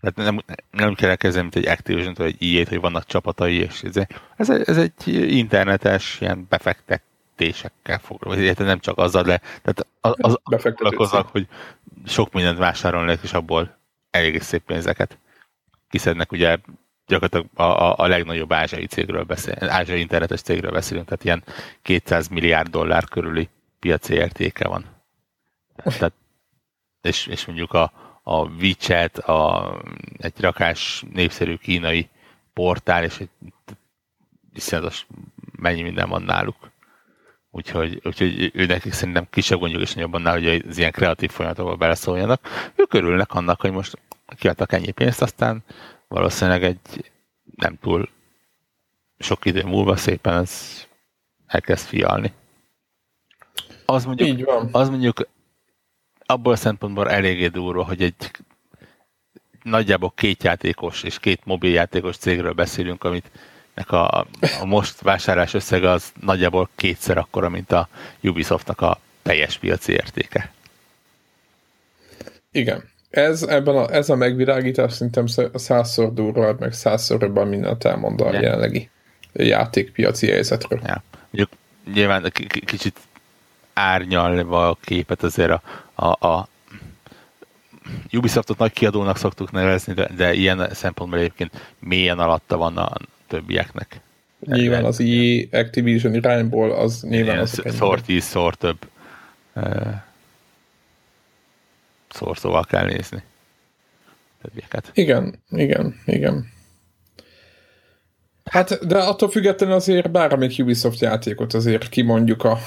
[0.00, 3.82] Tehát nem, nem kell elkezdeni, mint egy activision vagy egy ea hogy vannak csapatai, és
[3.82, 3.96] ez,
[4.36, 4.92] ez, ez egy
[5.34, 6.46] internetes ilyen
[7.36, 11.48] befektetésekkel foglalkozik, nem csak azzal, de tehát az, az, az hogy
[12.06, 13.76] sok mindent vásárolnak, és abból
[14.10, 15.18] elég szép pénzeket
[15.88, 16.58] kiszednek ugye
[17.06, 21.44] gyakorlatilag a, a, a legnagyobb ázsiai cégről beszélünk, ázsiai internetes cégről beszélünk, tehát ilyen
[21.82, 24.84] 200 milliárd dollár körüli piaci értéke van.
[25.76, 26.12] Tehát,
[27.02, 29.74] és, és mondjuk a, a WeChat, a,
[30.18, 32.08] egy rakás népszerű kínai
[32.52, 33.30] portál, és egy
[34.52, 35.06] viszonyatos
[35.56, 36.70] mennyi minden van náluk.
[37.56, 41.76] Úgyhogy, úgyhogy ő nekik szerintem kisebb gondjuk is nagyobb annál, hogy az ilyen kreatív folyamatokba
[41.76, 42.72] beleszóljanak.
[42.74, 43.98] Ők örülnek annak, hogy most
[44.38, 45.64] kiadtak ennyi pénzt, aztán
[46.08, 47.12] valószínűleg egy
[47.56, 48.08] nem túl
[49.18, 50.84] sok idő múlva szépen ez
[51.46, 52.32] elkezd fialni.
[53.86, 54.68] Az mondjuk, Így van.
[54.72, 55.28] az mondjuk
[56.26, 58.30] abból a szempontból eléggé durva, hogy egy
[59.62, 63.30] nagyjából két játékos és két mobiljátékos cégről beszélünk, amit
[63.84, 64.26] a,
[64.60, 67.88] a most vásárlás összege az nagyjából kétszer akkora, mint a
[68.22, 70.52] Ubisoftnak a teljes piaci értéke.
[72.50, 78.20] Igen ez, ebben a, ez a megvilágítás szerintem százszor durvább, meg százszor jobban mindent elmond
[78.20, 78.90] a jelenlegi
[79.32, 80.80] játékpiaci helyzetről.
[80.84, 81.02] Ja.
[81.30, 81.58] Mondjuk
[81.94, 82.32] nyilván
[82.64, 82.98] kicsit
[83.72, 85.62] árnyalva a képet azért a,
[85.94, 86.48] a, a
[88.12, 92.92] Ubisoftot nagy kiadónak szoktuk nevezni, de, de ilyen szempontból egyébként mélyen alatta van a
[93.28, 94.00] többieknek.
[94.40, 98.78] Nyilván az EA Activision irányból az nyilván az szor tíz, szor több
[102.08, 103.22] szorszóval kell nézni.
[104.42, 104.90] Többieket.
[104.94, 106.54] Igen, igen, igen.
[108.44, 112.58] Hát, de attól függetlenül azért bármelyik Ubisoft játékot azért kimondjuk a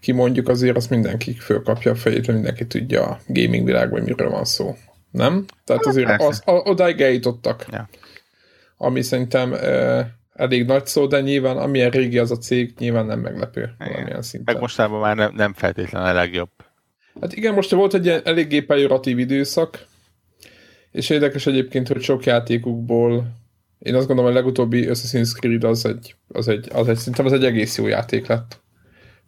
[0.00, 4.76] kimondjuk azért, azt mindenki fölkapja a fejét, mindenki tudja a gaming világban, miről van szó.
[5.10, 5.44] Nem?
[5.64, 7.66] Tehát hát, azért az, a, odáig eljutottak.
[7.70, 7.88] Ja.
[8.82, 9.54] Ami szerintem
[10.34, 13.92] elég nagy szó, de nyilván amilyen régi az a cég, nyilván nem meglepő Igen.
[13.92, 14.54] valamilyen szinten.
[14.54, 16.50] Meg mostában már nem, nem feltétlenül a legjobb
[17.20, 19.86] Hát igen, most volt egy ilyen eléggé pejoratív időszak,
[20.90, 23.26] és érdekes egyébként, hogy sok játékukból
[23.78, 27.26] én azt gondolom, hogy a legutóbbi Assassin's Creed az egy, az egy, az egy szerintem
[27.26, 28.60] az egy egész jó játék lett.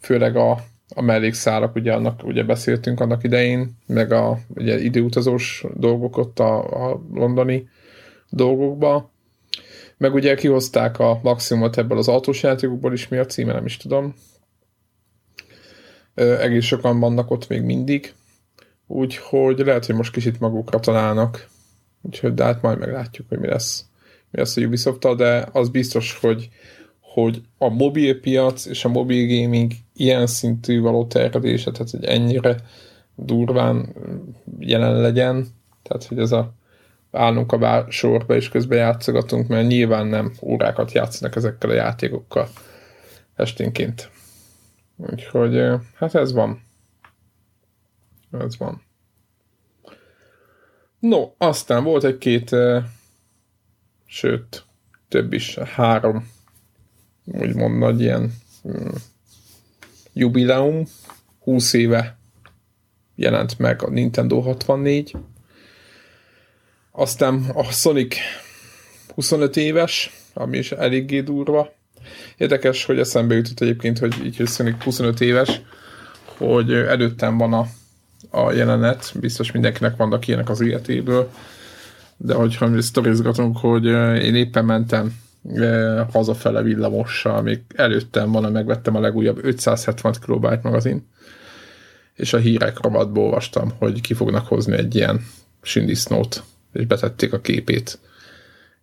[0.00, 0.58] Főleg a,
[0.94, 6.88] a mellékszálak, ugye annak ugye beszéltünk annak idején, meg a ugye időutazós dolgok ott a,
[6.88, 7.68] a londoni
[8.30, 9.12] dolgokba.
[9.96, 13.76] Meg ugye kihozták a maximumot ebből az autós játékokból is, mi a címe, nem is
[13.76, 14.14] tudom.
[16.14, 18.14] Egész sokan vannak ott még mindig,
[18.86, 21.48] úgyhogy lehet, hogy most kicsit magukra találnak,
[22.02, 23.84] úgyhogy de hát majd meglátjuk, hogy mi lesz,
[24.30, 26.48] mi lesz a ubisoft de az biztos, hogy,
[27.00, 32.56] hogy a mobil piac és a mobil gaming ilyen szintű való terjedése, tehát hogy ennyire
[33.14, 33.94] durván
[34.58, 35.46] jelen legyen,
[35.82, 36.54] tehát hogy ez a
[37.14, 42.48] állunk a bár sorba és közben játszogatunk, mert nyilván nem órákat játszanak ezekkel a játékokkal
[43.34, 44.10] esténként.
[44.96, 45.62] Úgyhogy
[45.94, 46.62] hát ez van.
[48.30, 48.82] Ez van.
[50.98, 52.56] No, aztán volt egy-két,
[54.06, 54.64] sőt,
[55.08, 56.30] több is, három,
[57.24, 58.34] úgymond nagy ilyen
[58.68, 58.88] mm,
[60.12, 60.84] jubileum.
[61.38, 62.16] 20 éve
[63.14, 65.16] jelent meg a Nintendo 64.
[66.96, 68.16] Aztán a Sonic
[69.14, 71.72] 25 éves, ami is eléggé durva.
[72.36, 75.60] Érdekes, hogy eszembe jutott egyébként, hogy így összenik 25 éves,
[76.24, 77.66] hogy előttem van a,
[78.30, 81.30] a jelenet, biztos mindenkinek vannak ilyenek az életéből,
[82.16, 83.84] de hogyha mi sztorizgatunk, hogy
[84.22, 85.16] én éppen mentem
[86.12, 91.08] hazafele villamossal, még előttem van, megvettem a legújabb 570 kilobájt magazin,
[92.14, 95.26] és a hírek rovatból olvastam, hogy ki fognak hozni egy ilyen
[95.62, 96.42] sündisznót,
[96.74, 97.98] és betették a képét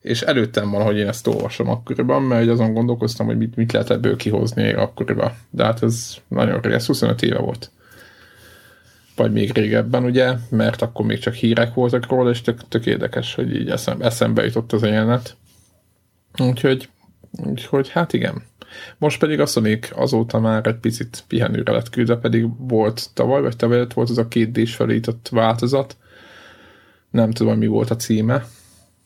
[0.01, 3.89] és előttem van, hogy én ezt olvasom akkoriban, mert azon gondolkoztam, hogy mit, mit lehet
[3.89, 5.31] ebből kihozni akkoriban.
[5.49, 7.71] De hát ez nagyon réges, 25 éve volt.
[9.15, 13.35] Vagy még régebben, ugye, mert akkor még csak hírek voltak róla, és tök, tök érdekes,
[13.35, 15.35] hogy így eszem, eszembe jutott az a jelenet.
[16.37, 16.89] Úgyhogy,
[17.31, 18.43] úgyhogy hát igen.
[18.97, 23.55] Most pedig a Sonic azóta már egy picit pihenőre lett küldve, pedig volt tavaly, vagy
[23.55, 25.97] tavaly volt az a két d felított változat.
[27.11, 28.45] Nem tudom, mi volt a címe,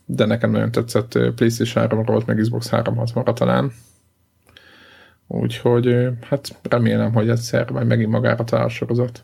[0.05, 3.71] de nekem nagyon tetszett PlayStation 3 volt, meg Xbox 360-ra talán.
[5.27, 9.23] Úgyhogy hát remélem, hogy egyszer majd megint magára talál a sorozat.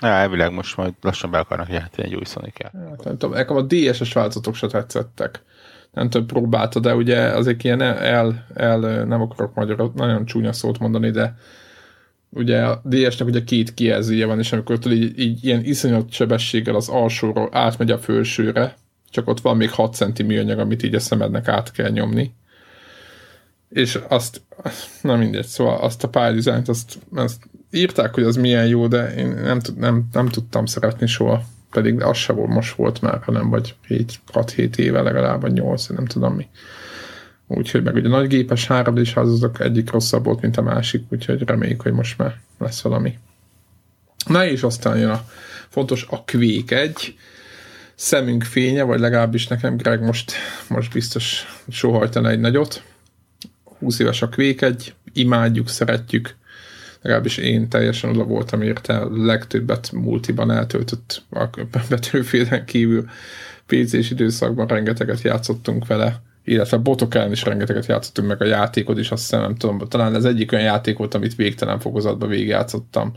[0.00, 3.56] Ja, elvileg most majd lassan be akarnak jelenteni egy új sonic hát, nem tudom, nekem
[3.56, 5.42] a DSS változatok se tetszettek.
[5.92, 10.78] Nem több próbálta, de ugye azért ilyen el, el nem akarok magyarul nagyon csúnya szót
[10.78, 11.36] mondani, de
[12.30, 16.74] ugye a DS-nek ugye két kijelzője van, és amikor tudod, így, így ilyen iszonyat sebességgel
[16.74, 18.76] az alsóról átmegy a felsőre,
[19.10, 22.34] csak ott van még 6 centi műanyag, amit így a szemednek át kell nyomni.
[23.68, 24.42] És azt,
[25.02, 29.28] na mindegy, szóval azt a pályadizájnt, azt, azt írták, hogy az milyen jó, de én
[29.28, 33.74] nem, nem, nem tudtam szeretni soha, pedig az se volt, most volt már, hanem vagy
[34.32, 36.46] 6-7 éve legalább, vagy 8, nem tudom mi.
[37.48, 41.42] Úgyhogy meg ugye nagy gépes 3 d azok egyik rosszabb volt, mint a másik, úgyhogy
[41.42, 43.18] reméljük, hogy most már lesz valami.
[44.26, 45.24] Na és aztán jön a
[45.68, 47.16] fontos a Quake 1,
[47.94, 50.32] szemünk fénye, vagy legalábbis nekem Greg most,
[50.68, 52.82] most biztos sohajtana egy nagyot.
[53.78, 56.36] 20 éves a Quake 1, imádjuk, szeretjük,
[57.02, 61.48] legalábbis én teljesen oda voltam érte, legtöbbet multiban eltöltött a
[61.88, 63.08] betűfélen kívül
[63.66, 69.10] PC-s időszakban rengeteget játszottunk vele, illetve botok ellen is rengeteget játszottunk, meg a játékot is,
[69.10, 73.12] azt hiszem, nem tudom, talán ez egyik olyan játék volt, amit végtelen fokozatban végigjátszottam.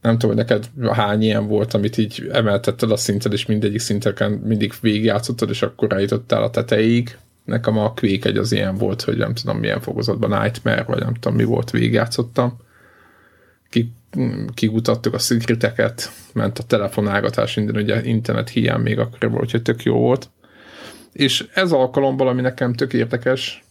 [0.00, 4.30] Nem tudom, hogy neked hány ilyen volt, amit így emeltetted a szintet, és mindegyik szinteken
[4.30, 7.18] mindig végigjátszottad, és akkor eljutottál a tetejéig.
[7.44, 11.14] Nekem a Quake egy az ilyen volt, hogy nem tudom milyen fokozatban Nightmare, vagy nem
[11.14, 12.56] tudom mi volt, végigjátszottam.
[13.70, 13.92] Ki,
[14.54, 19.82] kigutattuk a szigriteket, ment a telefonálgatás, minden ugye internet hiány még akkor volt, hogy tök
[19.82, 20.28] jó volt
[21.12, 23.64] és ez alkalommal, ami nekem tök érdekes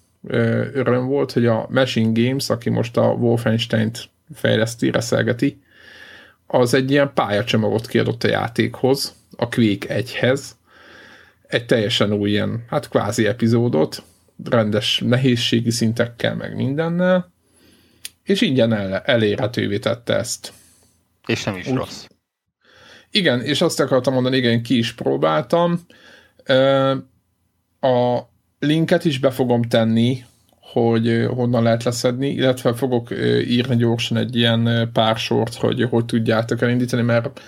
[0.74, 5.62] öröm volt, hogy a Machine Games, aki most a Wolfenstein-t fejleszti, reszelgeti,
[6.48, 10.42] az egy ilyen pályacsomagot kiadott a játékhoz, a Quake 1-hez,
[11.48, 14.04] egy teljesen új ilyen, hát kvázi epizódot,
[14.44, 17.32] rendes nehézségi szintekkel, meg mindennel,
[18.24, 20.54] és ingyen el, elérhetővé tette ezt.
[21.28, 22.06] És nem is Úgy, rossz.
[23.12, 25.80] Igen, és azt akartam mondani, igen, ki is próbáltam
[27.82, 28.20] a
[28.60, 30.24] linket is be fogom tenni,
[30.62, 33.12] hogy honnan lehet leszedni, illetve fogok
[33.48, 37.42] írni gyorsan egy ilyen pár sort, hogy hogy tudjátok elindítani, mert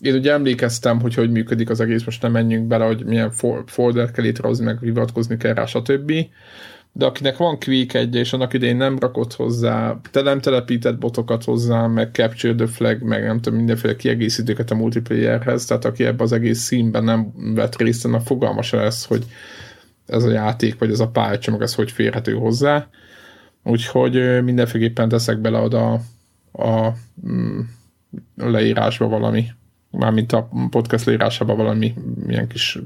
[0.00, 3.32] én ugye emlékeztem, hogy hogy működik az egész, most nem menjünk bele, hogy milyen
[3.66, 6.12] folder kell létrehozni, meg hivatkozni kell rá, stb.
[6.96, 11.44] De akinek van Quake egy és annak idején nem rakott hozzá, te nem telepített botokat
[11.44, 16.22] hozzá, meg Capture the Flag, meg nem tudom, mindenféle kiegészítőket a multiplayerhez, tehát aki ebbe
[16.22, 19.24] az egész színben nem vett részt, annak fogalmas lesz, hogy
[20.06, 22.88] ez a játék, vagy ez a pályacsomag, ez hogy férhető hozzá.
[23.62, 26.00] Úgyhogy mindenféleképpen teszek bele oda
[26.52, 26.94] a, a,
[27.28, 27.60] mm,
[28.36, 29.46] leírásba valami,
[29.90, 31.94] mármint a podcast leírásába valami
[32.26, 32.78] milyen kis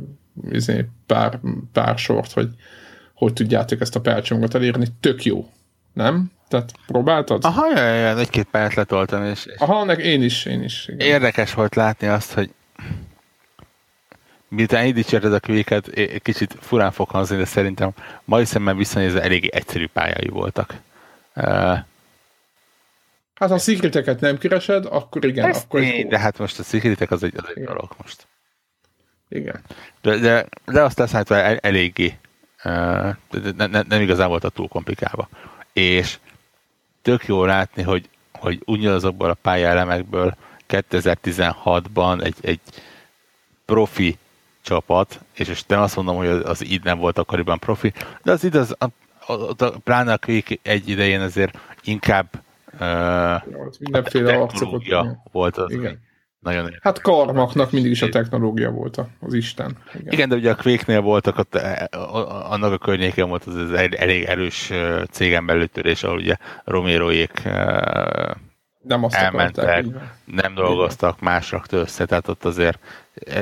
[0.51, 1.41] izé, pár,
[1.73, 2.49] pár sort, hogy
[3.21, 4.87] hogy tudjátok ezt a pálcsomagot elérni.
[5.01, 5.51] Tök jó,
[5.93, 6.31] nem?
[6.49, 7.45] Tehát próbáltad?
[7.45, 9.55] Aha, jaj, jaj, egy-két pályát letoltam, és, és...
[9.59, 10.89] Aha, nek én is, én is.
[10.89, 11.07] Igen.
[11.07, 12.51] Érdekes volt látni azt, hogy
[14.49, 15.91] miután így dicsérted a kvéket,
[16.23, 17.91] kicsit furán fog hangzni, de szerintem
[18.25, 20.75] mai szemmel viszonyítva elég egyszerű pályái voltak.
[23.35, 25.49] Hát ha szikriteket nem keresed, akkor igen.
[25.49, 28.27] Ezt akkor én, de hát most a szikritek az egy, az egy dolog most.
[29.29, 29.61] Igen.
[30.03, 32.19] De, de, de azt leszállítva el, eléggé
[32.63, 35.29] de ne, ne, nem igazán volt a túl komplikálva.
[35.73, 36.19] És
[37.03, 40.37] tök jó látni, hogy, hogy ugyanazokból a pályaelemekből
[40.69, 42.61] 2016-ban egy, egy
[43.65, 44.19] profi
[44.63, 47.93] csapat, és most nem azt mondom, hogy az, id nem volt akkoriban profi,
[48.23, 48.85] de az id az, a,
[49.33, 50.19] a, a, pláne a
[50.63, 52.27] egy idején azért inkább
[52.73, 53.43] uh,
[53.79, 55.73] mindenféle technológia volt az.
[55.73, 56.09] Igen.
[56.41, 59.77] Nagyon hát karmaknak mindig is a technológia volt az Isten.
[59.95, 61.89] Igen, Igen de ugye a Quake-nél voltak, ott, e,
[62.49, 64.73] annak a környéken volt az, az elég erős
[65.11, 67.43] cégen belütörés, ahol ugye Roméroék
[68.83, 69.85] nem azt elmentek, akarták,
[70.25, 72.79] nem dolgoztak, más rakta össze, tehát ott azért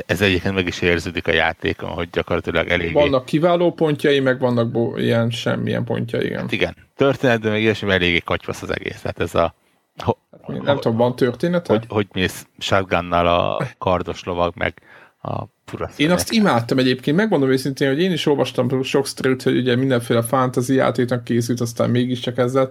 [0.07, 2.93] ez egyébként meg is érződik a játékon, hogy gyakorlatilag elég.
[2.93, 6.41] Vannak kiváló pontjai, meg vannak bo- ilyen semmilyen pontjai, igen.
[6.41, 9.55] Hát igen, történetben meg ilyesmi eléggé katyvasz az egész, tehát ez a
[10.03, 10.13] ho,
[10.47, 11.73] nem ho, tudom, van története?
[11.73, 14.83] Hogy, hogy mész shotgunnal a kardos lovag, meg
[15.23, 15.99] a purasz.
[15.99, 20.23] Én azt imádtam egyébként, megmondom őszintén, hogy én is olvastam sok sztrit, hogy ugye mindenféle
[20.23, 22.71] fantasy játéknak készült, aztán mégiscsak ezzel,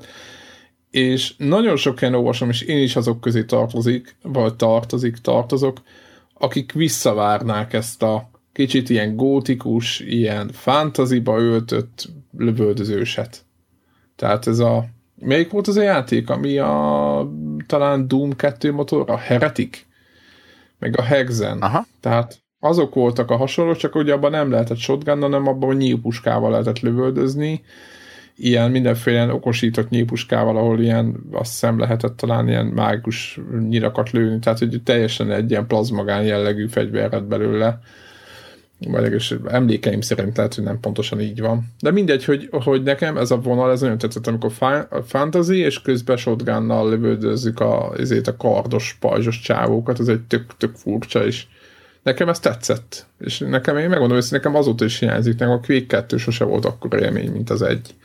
[0.91, 5.81] és nagyon sok helyen olvasom, és én is azok közé tartozik, vagy tartozik, tartozok,
[6.33, 13.45] akik visszavárnák ezt a kicsit ilyen gótikus, ilyen fantaziba öltött lövöldözőset.
[14.15, 14.85] Tehát ez a
[15.19, 17.31] melyik volt az a játék, ami a
[17.67, 19.85] talán Doom 2 motor, a Heretic,
[20.79, 21.57] meg a Hexen.
[21.59, 21.85] Aha.
[21.99, 26.51] Tehát azok voltak a hasonlók, csak ugye abban nem lehetett shotgun, hanem abban a nyílpuskával
[26.51, 27.63] lehetett lövöldözni,
[28.35, 34.59] ilyen mindenféle okosított nyípuskával, ahol ilyen azt hiszem lehetett talán ilyen mágus nyirakat lőni, tehát
[34.59, 37.79] hogy teljesen egy ilyen plazmagán jellegű fegyver belőle.
[38.79, 41.73] Vagy legalábbis emlékeim szerint lehet, hogy nem pontosan így van.
[41.79, 44.51] De mindegy, hogy, hogy nekem ez a vonal, ez nagyon tetszett, amikor
[45.05, 50.75] fantasy, és közben shotgunnal lövöldözzük a, ezért a kardos, pajzsos csávókat, ez egy tök, tök
[50.75, 51.45] furcsa, és
[52.03, 53.05] nekem ez tetszett.
[53.19, 56.65] És nekem, én megmondom, hogy nekem azóta is hiányzik, nekem a Quake 2 sose volt
[56.65, 57.95] akkor élmény, mint az egy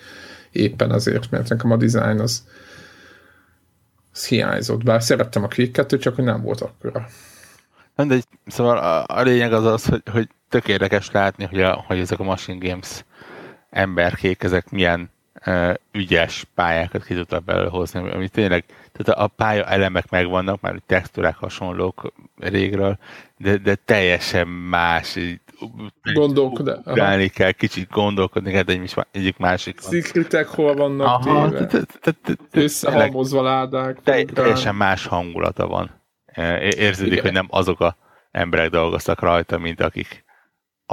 [0.52, 2.46] éppen azért, mert nekem a design az,
[4.12, 7.06] az hiányzott, bár szerettem a Quake 2 csak hogy nem volt akkora.
[7.96, 11.98] Mindegy, szóval a, a lényeg az az, hogy, hogy tök érdekes látni, hogy, a, hogy
[11.98, 13.04] ezek a Machine Games
[13.70, 15.10] emberkék, ezek milyen
[15.46, 20.80] uh, ügyes pályákat ki tudtak belőle hozni, ami tényleg, tehát a pálya elemek megvannak, már
[20.86, 22.98] textúrák hasonlók régről,
[23.36, 25.18] de, de teljesen más,
[26.02, 27.28] gondolkodni.
[27.28, 29.80] kell, kicsit gondolkodni kell egy, egyik másik.
[29.80, 31.52] Szikritek hol vannak Aha?
[32.50, 34.00] Összehalmozva ládák.
[34.02, 35.90] Teljesen más hangulata van.
[36.60, 37.96] Érződik, hogy nem azok a
[38.30, 40.24] emberek dolgoztak rajta, mint akik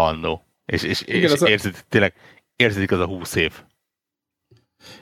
[0.06, 0.44] annó.
[0.66, 2.14] És, és, Igen, és érződik, tényleg
[2.56, 3.54] érződik az a húsz év.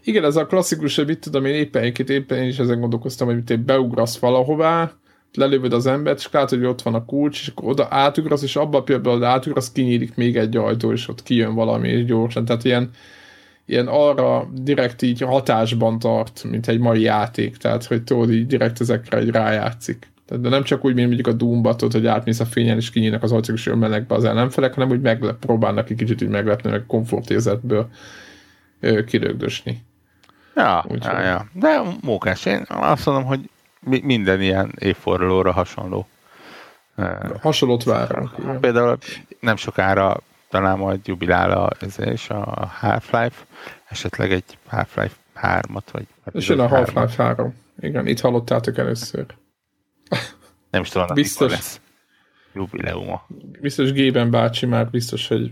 [0.04, 3.44] Igen, ez a klasszikus, hogy mit tudom én éppen, éppen én is ezen gondolkoztam, hogy
[3.44, 4.94] te beugrasz valahová,
[5.34, 8.56] lelövöd az embert, és látod, hogy ott van a kulcs, és akkor oda átugrasz, és
[8.56, 12.46] abban a pillanatban, hogy átugrasz, kinyílik még egy ajtó, és ott kijön valami, és gyorsan.
[12.46, 12.90] Tehát ilyen,
[13.66, 17.58] ilyen arra direkt így hatásban tart, mint egy mai játék.
[17.58, 20.08] Tehát, hogy tudod, így direkt ezekre egy rájátszik.
[20.28, 21.62] Tehát, de nem csak úgy, mint mondjuk a doom
[21.92, 25.02] hogy átmész a fényen, és kinyílnak az ajtók, és ölmelnek be az ellenfelek, hanem úgy
[25.02, 27.90] meglep, próbálnak egy kicsit úgy meglepni, meg komfortérzetből
[29.06, 29.86] kirögdösni.
[30.56, 32.46] Ja, ja, ja, de mókás.
[32.46, 33.50] Én azt mondom, hogy
[34.04, 36.08] minden ilyen évfordulóra hasonló.
[37.42, 38.60] Hasonlót várunk.
[38.60, 38.98] Például
[39.40, 40.18] nem sokára
[40.50, 41.70] talán majd jubilál a,
[42.12, 43.46] is a Half-Life,
[43.90, 46.08] esetleg egy Half-Life 3-at, vagy...
[46.32, 47.56] És jön a Half-Life 3.
[47.80, 49.26] Igen, itt hallottátok először.
[50.78, 51.82] Nem is tudom, biztos, lesz
[52.58, 53.28] jubileuma.
[53.62, 55.52] Biztos Gében bácsi már biztos, hogy...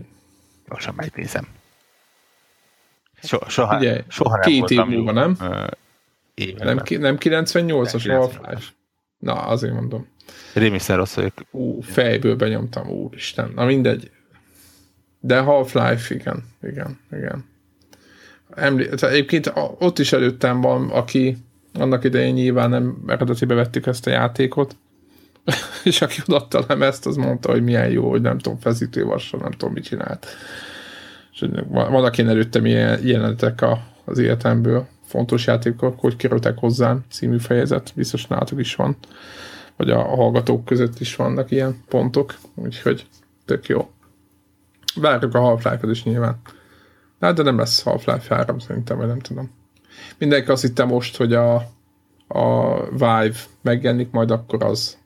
[0.68, 1.46] Gyorsan megnézem.
[3.22, 5.36] So, soha, Ugye, soha nem két év múlva, nem?
[6.56, 8.68] Nem, nem 98-as Half-Life?
[9.18, 10.08] Na, azért mondom.
[10.54, 11.32] Rémiszer rossz vagyok.
[11.50, 13.52] Ú, fejből benyomtam, úristen.
[13.54, 14.10] Na mindegy.
[15.20, 17.44] De Half-Life, igen, igen, igen.
[18.54, 21.36] Emlé- egyébként ott is előttem van, aki
[21.72, 24.76] annak idején nyilván nem eredetibe vettük ezt a játékot,
[25.84, 29.50] és aki odatta a ezt, az mondta, hogy milyen jó, hogy nem tudom, feszítővassal, nem
[29.50, 30.26] tudom, mit csinált.
[31.32, 37.38] És vannak én előttem ilyen jelenetek a, az életemből, fontos játékok, hogy kerültek hozzám című
[37.38, 38.96] fejezet, biztos nálatok is van,
[39.76, 43.06] vagy a hallgatók között is vannak ilyen pontok, úgyhogy
[43.44, 43.90] tök jó.
[44.94, 46.40] Várjuk a Half-Life-et is nyilván.
[47.20, 49.50] Hát, de nem lesz Half-Life 3 szerintem, vagy nem tudom.
[50.18, 51.54] Mindenki azt hitte most, hogy a,
[52.28, 54.96] a Vive megjelenik, majd akkor az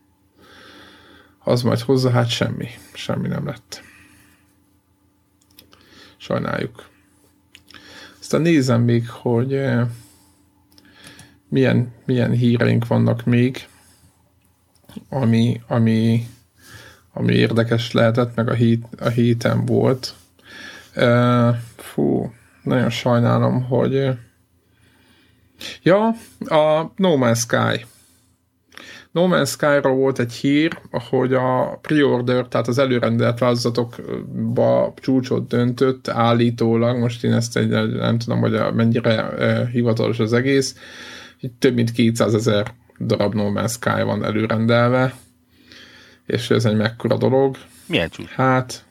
[1.44, 2.68] az majd hozzá, hát semmi.
[2.92, 3.82] Semmi nem lett.
[6.16, 6.88] Sajnáljuk.
[8.20, 9.86] Aztán nézem még, hogy eh,
[11.48, 13.68] milyen, milyen híreink vannak még,
[15.08, 16.26] ami, ami,
[17.12, 20.14] ami érdekes lehetett, meg a, hét, a héten volt.
[20.96, 22.32] Uh, fú,
[22.62, 24.16] nagyon sajnálom, hogy eh,
[25.82, 26.06] ja,
[26.38, 27.86] a No Man's Sky
[29.12, 36.08] No Man's Sky-ra volt egy hír, hogy a pre-order, tehát az előrendelt változatokba csúcsot döntött
[36.08, 40.76] állítólag, most én ezt egy, nem tudom, hogy mennyire e, hivatalos az egész,
[41.40, 45.14] hogy több mint 200 ezer darab No Man's Sky van előrendelve,
[46.26, 47.56] és ez egy mekkora dolog.
[47.86, 48.28] Milyen csúcs?
[48.28, 48.84] Hát,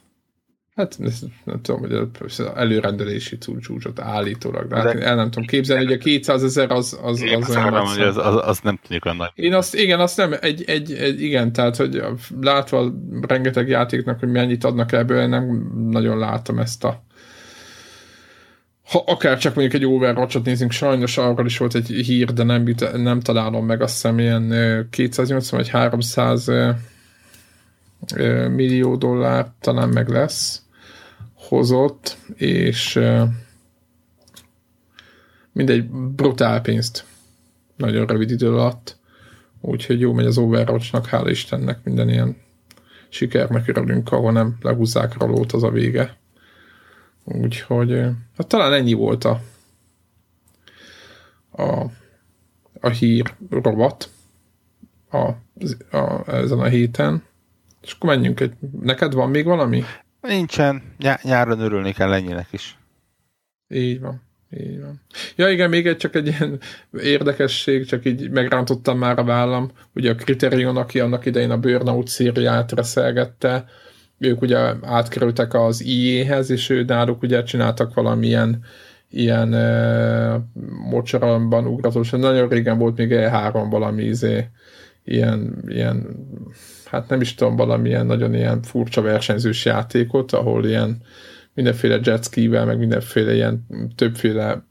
[0.80, 0.98] Hát
[1.44, 2.08] nem tudom, hogy
[2.54, 7.22] előrendelési csúcsot állítólag, de, hát el nem tudom képzelni, hogy a 200 ezer az, az,
[7.22, 9.30] az, az olyan nagy az, az, az, nem tűnik olyan nagy.
[9.34, 12.02] Én azt, igen, azt nem, egy, egy, egy, igen, tehát, hogy
[12.40, 17.02] látva rengeteg játéknak, hogy mennyit adnak ebből, nem nagyon látom ezt a
[18.90, 22.74] ha akár csak mondjuk egy overwatch nézünk, sajnos arról is volt egy hír, de nem,
[22.92, 24.48] nem találom meg, azt hiszem ilyen
[24.90, 26.50] 280 vagy 300
[28.54, 30.62] millió dollár talán meg lesz
[31.50, 33.00] hozott, és
[35.52, 37.04] mindegy brutál pénzt
[37.76, 38.98] nagyon rövid idő alatt.
[39.60, 42.36] Úgyhogy jó megy az Overwatch-nak, hála Istennek minden ilyen
[43.08, 46.16] sikernek örülünk, ahol nem lehúzzák a lót, az a vége.
[47.24, 47.90] Úgyhogy
[48.36, 49.40] hát talán ennyi volt a,
[51.50, 51.84] a,
[52.80, 54.10] a hír rovat
[55.10, 55.28] a,
[55.96, 57.22] a, ezen a héten.
[57.82, 58.52] És akkor menjünk egy...
[58.80, 59.82] Neked van még valami?
[60.20, 60.82] Nincsen.
[60.98, 62.78] Ny- nyáron örülni kell ennyinek is.
[63.68, 64.22] Így van.
[64.58, 65.00] Így van.
[65.36, 66.60] Ja igen, még egy csak egy ilyen
[67.02, 69.70] érdekesség, csak így megrántottam már a vállam.
[69.94, 73.64] Ugye a Criterion, aki annak idején a Burnout szériát reszelgette,
[74.18, 78.64] ők ugye átkerültek az IE-hez, és ő náluk ugye csináltak valamilyen
[79.10, 80.40] ilyen e,
[80.90, 82.10] mocsaramban ugratós.
[82.10, 84.48] Nagyon régen volt még E3 valami izé,
[85.04, 86.06] ilyen, ilyen,
[86.90, 91.02] hát nem is tudom, valamilyen nagyon ilyen furcsa versenyzős játékot, ahol ilyen
[91.54, 93.66] mindenféle jetskivel, meg mindenféle ilyen
[93.96, 94.64] többféle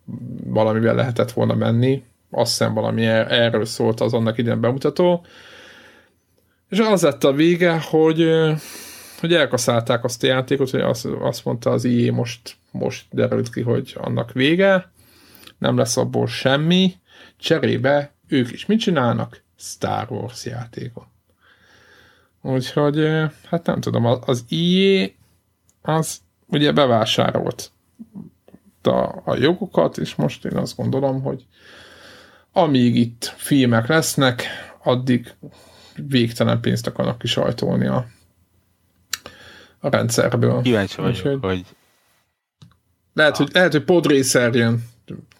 [0.43, 2.03] valamivel lehetett volna menni.
[2.31, 5.25] Azt hiszem valami er-, erről szólt az annak idén bemutató.
[6.69, 8.29] És az lett a vége, hogy,
[9.19, 13.61] hogy elkaszálták azt a játékot, hogy azt, azt mondta az IE most, most derült ki,
[13.61, 14.91] hogy annak vége,
[15.57, 16.93] nem lesz abból semmi,
[17.37, 19.43] cserébe ők is mit csinálnak?
[19.57, 21.07] Star Wars játékot.
[22.41, 23.07] Úgyhogy,
[23.49, 25.11] hát nem tudom, az IE
[25.81, 27.71] az ugye bevásárolt
[28.81, 31.45] a, a jogokat, és most én azt gondolom, hogy
[32.51, 34.43] amíg itt filmek lesznek,
[34.83, 35.33] addig
[35.95, 38.07] végtelen pénzt akarnak kisajtolni a,
[39.79, 40.61] a rendszerből.
[40.61, 41.65] Kíváncsi vagyok, hogy, hogy...
[43.13, 44.83] Lehet, hogy, lehet, hogy podrészer jön.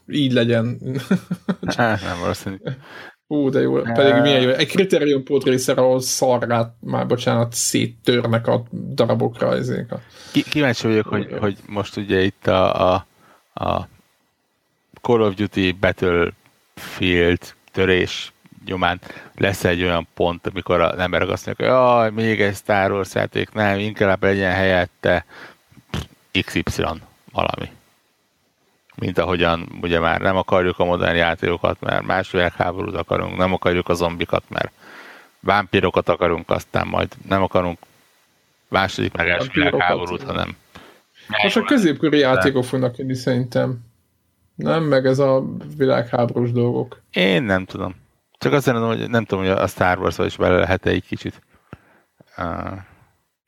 [0.07, 0.79] Így legyen.
[1.75, 2.55] Hát, nem valószínű.
[3.31, 4.49] Ú, de jó, pedig milyen jó.
[4.49, 8.63] Egy kritérium pótrészer, ahol szarrát, már bocsánat, széttörnek a
[8.93, 9.93] darabokra ezek.
[10.49, 13.05] Kíváncsi vagyok, hogy, hogy most ugye itt a, a,
[13.53, 13.87] a
[15.01, 18.33] Call of Duty Battlefield törés
[18.65, 18.99] nyomán
[19.37, 23.13] lesz egy olyan pont, amikor az emberek azt mondják, hogy jaj, még egy Star Wars
[23.13, 25.25] játék, nem, inkább legyen helyette
[26.41, 26.83] XY
[27.31, 27.69] valami
[28.99, 33.89] mint ahogyan ugye már nem akarjuk a modern játékokat, mert más világháborút akarunk, nem akarjuk
[33.89, 34.71] a zombikat, mert
[35.39, 37.77] vámpirokat akarunk, aztán majd nem akarunk
[38.67, 40.57] második meg első világháborút, hanem
[41.43, 43.79] most a középkori játékok fognak jönni szerintem.
[44.55, 45.43] Nem, meg ez a
[45.77, 47.01] világháborús dolgok.
[47.11, 47.95] Én nem tudom.
[48.37, 51.41] Csak azt mondom, hogy nem tudom, hogy a Star wars is bele lehet egy kicsit
[52.37, 52.71] uh,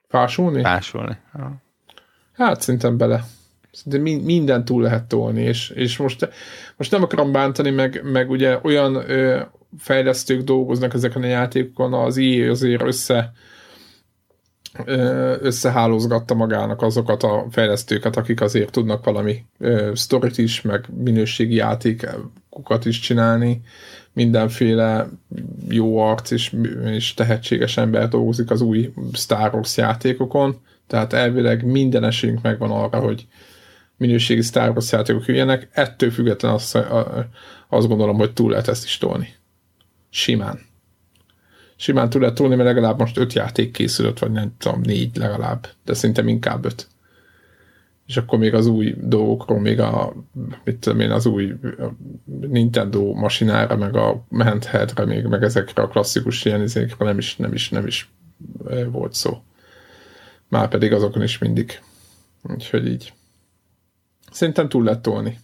[0.07, 0.61] fásulni?
[0.61, 1.17] Fásulni.
[1.33, 1.45] Uh.
[2.33, 3.23] Hát szerintem bele
[3.86, 6.30] de minden túl lehet tolni, és, és most,
[6.78, 9.41] most nem akarom bántani, meg, meg ugye olyan ö,
[9.78, 13.34] fejlesztők dolgoznak ezeken a játékokon, az EA azért össze
[15.39, 22.86] összehálózgatta magának azokat a fejlesztőket, akik azért tudnak valami ö, sztorit is, meg minőségi játékokat
[22.86, 23.61] is csinálni.
[24.13, 25.09] Mindenféle
[25.69, 26.55] jó arc és,
[26.86, 30.55] és tehetséges ember dolgozik az új Star Wars játékokon,
[30.88, 33.28] tehát elvileg minden esélyünk megvan arra, hogy,
[34.01, 36.75] minőségi Star Wars játékok jöjjenek, ettől függetlenül azt,
[37.69, 39.33] azt gondolom, hogy túl lehet ezt is tolni.
[40.09, 40.59] Simán.
[41.75, 45.67] Simán túl lehet tolni, mert legalább most öt játék készülött, vagy nem tudom, négy legalább,
[45.85, 46.87] de szerintem inkább öt.
[48.07, 50.13] És akkor még az új dolgokról, még a,
[50.63, 51.53] mit tudom én, az új
[52.25, 57.53] Nintendo masinára, meg a handheldre, még meg ezekre a klasszikus ilyen izékre nem is, nem
[57.53, 58.11] is, nem is
[58.91, 59.43] volt szó.
[60.47, 61.81] Már pedig azokon is mindig.
[62.43, 63.13] Úgyhogy így.
[64.32, 65.39] Szerintem túl lehet tolni.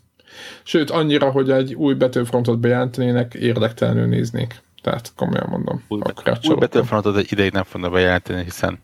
[0.63, 4.61] Sőt, annyira, hogy egy új betőfrontot bejelentenének, érdektelenül néznék.
[4.81, 5.83] Tehát komolyan mondom.
[5.88, 6.01] Új,
[6.47, 8.79] új betőfrontot egy ideig nem fognak bejelenteni, hiszen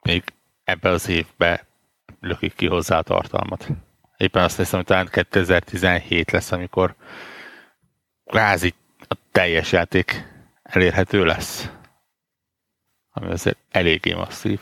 [0.00, 0.24] még
[0.64, 1.60] ebben az évben
[2.20, 3.68] lökik ki hozzá a tartalmat.
[4.16, 6.94] Éppen azt hiszem, hogy talán 2017 lesz, amikor
[8.24, 8.74] kvázi
[9.08, 10.32] a teljes játék
[10.62, 11.70] elérhető lesz.
[13.10, 14.60] Ami azért eléggé masszív.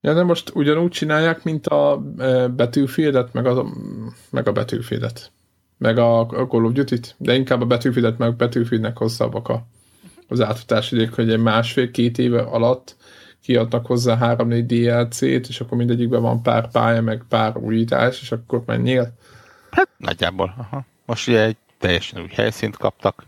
[0.00, 3.66] Ja, de most ugyanúgy csinálják, mint a e, betűfédet, meg a,
[4.30, 5.32] meg a betűfédet.
[5.78, 9.66] Meg a, a Call of Duty-t, de inkább a betűfédet, meg a betűfédnek hosszabbak a,
[10.28, 12.96] az átfutási idék, hogy egy másfél-két éve alatt
[13.42, 18.62] kiadnak hozzá három-négy DLC-t, és akkor mindegyikben van pár pálya, meg pár újítás, és akkor
[18.66, 19.12] menjél.
[19.70, 20.84] Hát nagyjából, aha.
[21.06, 23.26] Most ugye egy teljesen új helyszínt kaptak.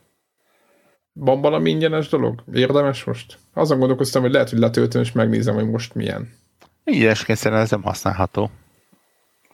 [1.12, 2.42] Van valami ingyenes dolog?
[2.52, 3.38] Érdemes most?
[3.54, 6.28] Azon gondolkoztam, hogy lehet, hogy letöltöm, és megnézem, hogy most milyen.
[6.84, 8.50] Ígyes kényszerűen ez nem használható.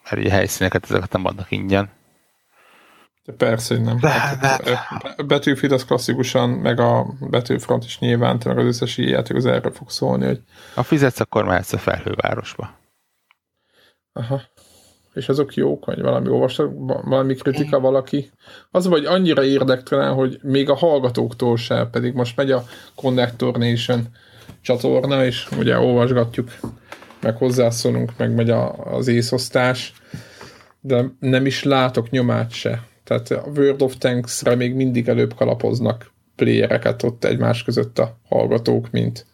[0.04, 1.90] Mert ugye helyszíneket ezeket nem adnak ingyen.
[3.24, 3.98] De persze, hogy nem.
[3.98, 5.24] De, hát, de.
[5.26, 9.90] Battlefield az klasszikusan, meg a Battlefront is nyilván, meg az összes játék az erre fog
[9.90, 10.40] szólni, hogy...
[10.74, 12.78] Ha fizetsz, akkor mehetsz a felhővárosba.
[14.12, 14.40] Aha.
[15.14, 16.72] És azok jók, vagy valami olvastak,
[17.04, 18.30] valami kritika valaki.
[18.70, 22.64] Az vagy annyira érdektelen, hogy még a hallgatóktól se, pedig most megy a
[22.94, 24.06] Connector Nation
[24.60, 26.50] csatorna, és ugye olvasgatjuk
[27.20, 29.92] meg hozzászólunk, meg megy a, az észosztás,
[30.80, 32.82] de nem is látok nyomát se.
[33.04, 38.90] Tehát a World of Tanks-re még mindig előbb kalapoznak playereket ott egymás között a hallgatók,
[38.90, 39.26] mint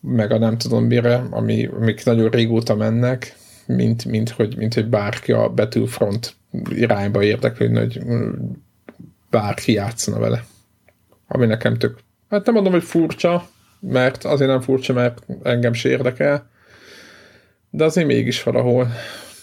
[0.00, 3.36] meg a nem tudom mire, ami, amik nagyon régóta mennek,
[3.66, 6.36] mint, mint, hogy, mint hogy bárki a Battlefront
[6.68, 8.00] irányba érdeklődne, hogy
[9.30, 10.44] bárki játszana vele.
[11.28, 11.98] Ami nekem tök,
[12.28, 13.48] hát nem mondom, hogy furcsa,
[13.88, 16.50] mert azért nem furcsa, mert engem se érdekel,
[17.70, 18.88] de azért mégis valahol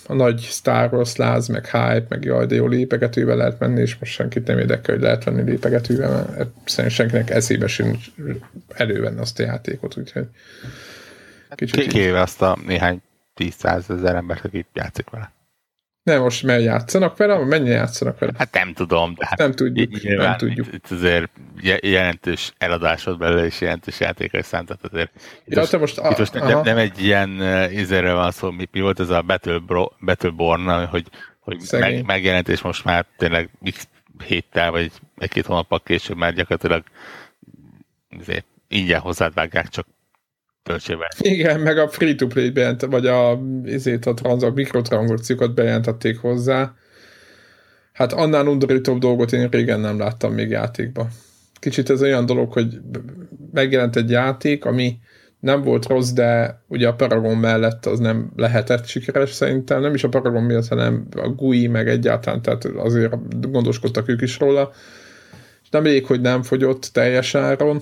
[0.08, 3.98] a nagy Star Wars láz, meg hype, meg jaj, de jó lépegetővel lehet menni, és
[3.98, 7.98] most senkit nem érdekel, hogy lehet venni lépegetővel, mert szerintem senkinek eszébe sem
[8.68, 10.28] elővenni azt a játékot, úgyhogy
[11.56, 11.88] kicsit...
[11.88, 13.02] Kivéve azt a néhány
[13.34, 15.32] tíz ezer embert, aki játszik vele.
[16.04, 18.32] Nem, most mert játszanak vele, mennyi játszanak vele?
[18.38, 20.02] Hát nem tudom, de hát nem tudjuk.
[20.02, 20.74] Nyilván, nem tudjuk.
[20.74, 21.32] Itt, azért
[21.82, 25.12] jelentős eladásod belőle, és jelentős játékos szám, tehát azért
[25.46, 27.30] itt, ja, most, most, itt most nem, nem, egy ilyen
[27.72, 29.60] izéről van szó, mi, mi volt ez a Battle
[30.06, 31.08] Battleborn, hogy,
[31.40, 33.88] hogy meg, megjelent, és most már tényleg x
[34.26, 36.84] héttel, vagy egy-két hónappal később már gyakorlatilag
[38.68, 39.88] ingyen hozzád vágják, csak
[40.64, 41.10] töltsével.
[41.20, 46.74] Igen, meg a free-to-play bejelent, vagy a, ezért a, transz, a mikrotranszakciókat bejelentették hozzá.
[47.94, 51.08] Hát annál undorítóbb dolgot én régen nem láttam még játékba.
[51.60, 52.80] Kicsit ez olyan dolog, hogy
[53.52, 55.00] megjelent egy játék, ami
[55.40, 60.04] nem volt rossz, de ugye a Paragon mellett az nem lehetett sikeres szerintem, nem is
[60.04, 63.14] a Paragon miatt, hanem a GUI meg egyáltalán, tehát azért
[63.52, 64.72] gondoskodtak ők is róla.
[65.64, 67.82] És nem elég, hogy nem fogyott teljes áron,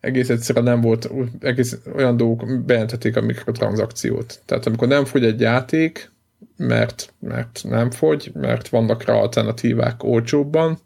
[0.00, 4.40] egész egyszerűen nem volt egész olyan dolgok, bejelentették a mikrotranszakciót.
[4.44, 6.10] Tehát amikor nem fogy egy játék,
[6.56, 10.78] mert, mert nem fogy, mert vannak rá alternatívák olcsóbban,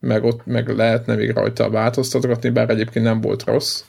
[0.00, 3.82] meg ott meg lehetne még rajta változtatni, bár egyébként nem volt rossz.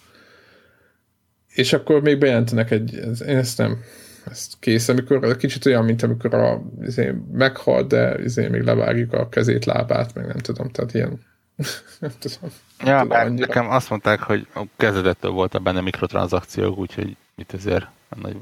[1.47, 2.93] És akkor még bejelentenek egy,
[3.28, 3.80] én ezt nem,
[4.26, 9.30] ezt kész, amikor kicsit olyan, mint amikor a, izé, meghal, de izé, még levágjuk a
[9.30, 11.20] kezét, lábát, meg nem tudom, tehát ilyen
[11.99, 12.49] nem tudom.
[12.80, 17.88] Ja, tudom bár nekem azt mondták, hogy a kezdetettől volt benne mikrotranszakciók, úgyhogy mit ezért
[18.22, 18.36] nagy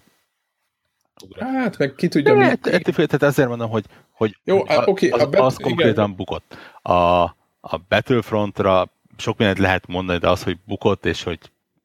[1.40, 2.56] Hát, meg ki tudja, mi...
[2.82, 6.16] Tehát ezért mondom, hogy, hogy Jó, a, okay, az, a bet- az konkrétan igen.
[6.16, 6.58] bukott.
[6.82, 7.24] A,
[7.60, 11.40] a Battlefrontra sok mindent lehet mondani, de az, hogy bukott, és hogy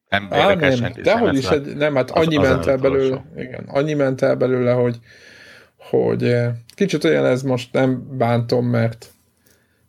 [0.09, 3.25] nem Á, érdekes nem, de hogy is, egy, nem, hát annyi az, ment el belőle,
[3.37, 4.99] igen, annyi ment el belőle, hogy,
[5.77, 9.14] hogy eh, kicsit olyan ez most nem bántom, mert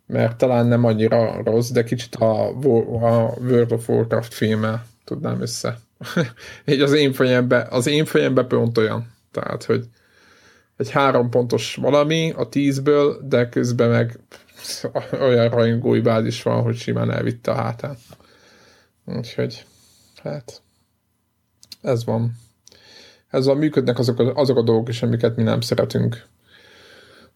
[0.06, 5.80] mert talán nem annyira rossz, de kicsit a, a World of Warcraft filmmel tudnám össze.
[6.66, 9.14] Így az én fejembe, az én fejembe pont olyan.
[9.32, 9.86] Tehát, hogy
[10.78, 14.20] egy három pontos valami a tízből, de közben meg
[15.28, 17.98] olyan rajongói bázis van, hogy simán elvitte a hátán.
[19.06, 19.66] Úgyhogy,
[20.24, 20.62] hát,
[21.82, 22.32] ez van.
[23.30, 26.26] Ez van, működnek azok a, azok a dolgok is, amiket mi nem szeretünk.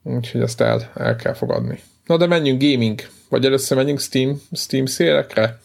[0.04, 1.80] Úgyhogy ezt el, el kell fogadni.
[2.10, 3.00] Na de menjünk gaming.
[3.30, 5.60] Vagy először menjünk Steam, Steam szélekre.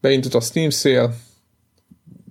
[0.00, 1.14] Beintett a Steam szél.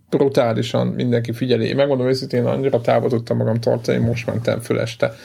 [0.09, 1.73] Brutálisan mindenki figyeli.
[1.73, 5.15] Megmondom őszintén, annyira távol tudtam magam tartani, most mentem föl este.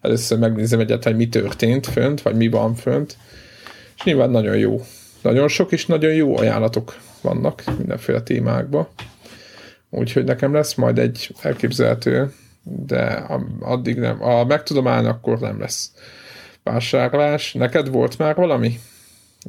[0.00, 3.16] Először megnézem hogy mi történt fönt, vagy mi van fönt.
[3.96, 4.80] És nyilván nagyon jó.
[5.22, 8.88] Nagyon sok és nagyon jó ajánlatok vannak mindenféle témákban.
[9.90, 12.32] Úgyhogy nekem lesz majd egy elképzelhető,
[12.62, 13.26] de
[13.60, 14.18] addig nem.
[14.18, 15.92] Ha meg tudom állni, akkor nem lesz
[16.70, 17.52] vásárlás.
[17.52, 18.78] Neked volt már valami,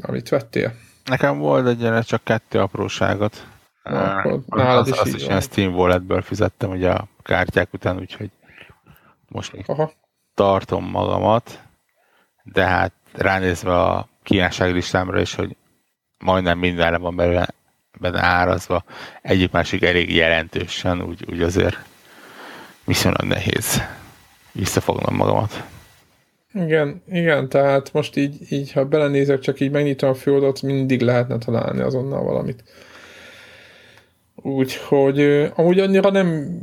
[0.02, 0.74] amit vettél?
[1.06, 3.48] Nekem volt egy csak kettő apróságot.
[3.84, 8.30] Akkor nálad is az, azt is ilyen Steam Walletből fizettem ugye a kártyák után, úgyhogy
[9.28, 9.92] most még Aha.
[10.34, 11.60] tartom magamat,
[12.44, 15.56] de hát ránézve a kívánság listámra is, hogy
[16.18, 17.48] majdnem mindenre van belőle
[18.00, 18.84] benne árazva,
[19.22, 21.78] egyik másik elég jelentősen, úgy, úgy azért
[22.84, 23.82] viszonylag nehéz
[24.52, 25.64] visszafognom magamat.
[26.64, 31.38] Igen, igen, tehát most így, így ha belenézek, csak így megnyitom a főodat, mindig lehetne
[31.38, 32.64] találni azonnal valamit.
[34.36, 35.20] Úgyhogy
[35.56, 36.60] amúgy annyira nem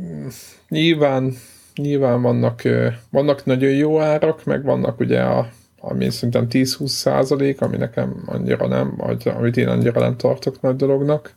[0.68, 1.34] nyilván,
[1.74, 2.62] nyilván vannak,
[3.10, 5.48] vannak nagyon jó árak, meg vannak ugye a,
[5.80, 10.76] ami szerintem 10-20 százalék, ami nekem annyira nem, vagy amit én annyira nem tartok nagy
[10.76, 11.34] dolognak.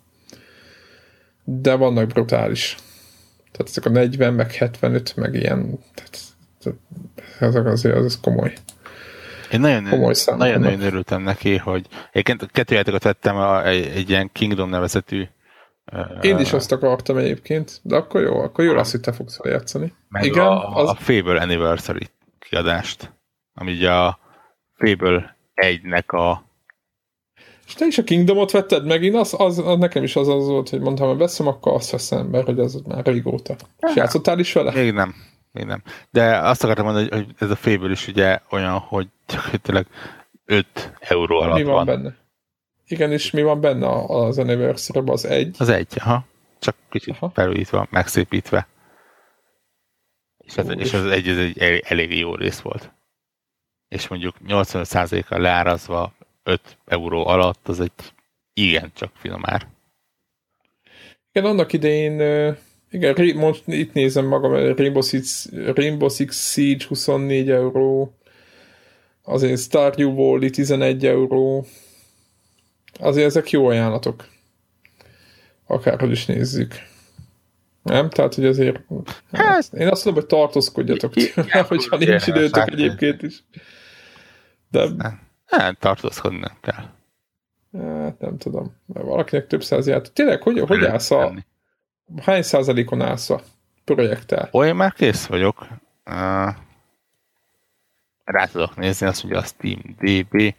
[1.44, 2.76] De vannak brutális.
[3.52, 6.18] Tehát ezek a 40, meg 75, meg ilyen, tehát
[7.40, 8.54] ezek azért az, az komoly.
[9.52, 14.10] Én nagyon, komoly nagyon, nagyon örültem neki, hogy egyébként kettő játékot vettem a, egy, egy
[14.10, 15.28] ilyen Kingdom nevezetű
[16.22, 19.94] én is azt akartam egyébként, de akkor jó, akkor jó lesz, hogy te fogsz játszani.
[20.10, 20.90] Meg Igen, a, az...
[20.90, 22.08] a Fable Anniversary
[22.40, 23.14] kiadást,
[23.54, 24.20] ami ugye a
[24.76, 26.48] Fable 1-nek a
[27.68, 30.70] és te is a Kingdomot vetted megint, az, az, az nekem is az az volt,
[30.70, 33.56] hogy mondtam, hogy veszem, akkor azt veszem, mert hogy az már régóta.
[33.80, 34.72] És játszottál is vele?
[34.72, 35.16] Még nem
[35.52, 35.84] még nem.
[36.10, 39.86] De azt akartam mondani, hogy ez a Fable is ugye olyan, hogy gyakorlatilag
[40.46, 41.74] 5 euró alatt mi van.
[41.74, 41.86] van.
[41.86, 42.16] benne?
[42.86, 45.56] Igen, és mi van benne az anniversary az egy?
[45.60, 46.26] Az egy, aha.
[46.60, 47.30] Csak kicsit aha.
[47.30, 48.68] felújítva, megszépítve.
[50.38, 52.92] És, ez, és az egy, ez egy elég, jó rész volt.
[53.88, 58.14] És mondjuk 85%-kal leárazva 5 euró alatt, az egy
[58.54, 59.68] igen csak finom ár.
[61.32, 62.18] Igen, annak idején,
[62.92, 68.14] igen, most itt nézem magam, Rainbow Six, Rainbow Six Siege 24 euró,
[69.24, 71.66] azért Stardew Valley 11 euró,
[73.00, 74.28] azért ezek jó ajánlatok.
[75.68, 76.74] Akárhogy is nézzük.
[77.82, 78.10] Nem?
[78.10, 78.80] Tehát, hogy azért...
[79.32, 81.14] Hát, én azt mondom, hogy tartózkodjatok,
[81.68, 83.44] hogyha nincs időtök egyébként is.
[84.72, 84.88] De...
[85.46, 86.86] Hát, tartózkodni nem kell.
[88.04, 88.76] Hát nem tudom.
[88.86, 90.14] Mert valakinek több száz játék.
[90.14, 91.34] Tényleg, hogy, hogy állsz a...
[92.18, 93.42] Hány százalékon állsz a
[93.84, 94.50] projekttel?
[94.52, 95.68] Olyan már kész vagyok.
[96.06, 96.50] Uh,
[98.24, 100.56] rá tudok nézni azt, hogy a Steam DB,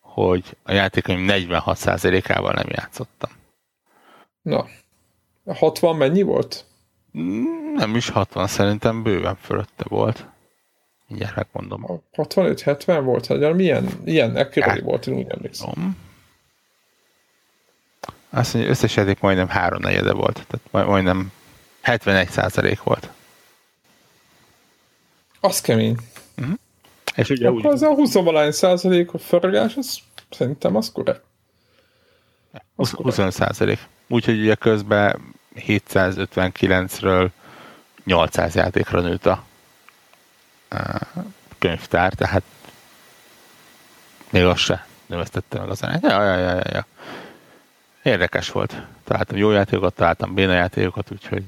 [0.00, 3.30] hogy a játékaim 46 százalékával nem játszottam.
[4.42, 4.66] Na,
[5.54, 6.64] 60 mennyi volt?
[7.74, 10.26] Nem is 60, szerintem bőven fölötte volt.
[11.06, 12.02] Mindjárt megmondom.
[12.16, 13.26] 65-70 volt?
[13.26, 15.96] Hát milyen, ilyen ekkora volt, én úgy emlékszem.
[18.30, 20.46] Azt mondja, összes játék majdnem három negyede volt.
[20.46, 21.32] Tehát majdnem
[21.80, 23.08] 71 százalék volt.
[25.40, 25.96] Az kemény.
[26.38, 26.54] Uh-huh.
[27.14, 27.72] És ugye Akkor úgy...
[27.72, 28.14] az a 20
[28.50, 29.98] százalék a forrás, az
[30.30, 31.22] szerintem az korrekt.
[32.76, 33.78] 25 százalék.
[34.08, 37.28] Úgyhogy ugye közben 759-ről
[38.04, 39.44] 800 játékra nőtt a
[41.58, 42.42] könyvtár, tehát
[44.30, 46.86] még az se növesztette meg az Ja, ja, ja, ja, ja.
[48.08, 48.82] Érdekes volt.
[49.04, 51.42] Találtam jó játékokat, találtam béna játékokat, úgyhogy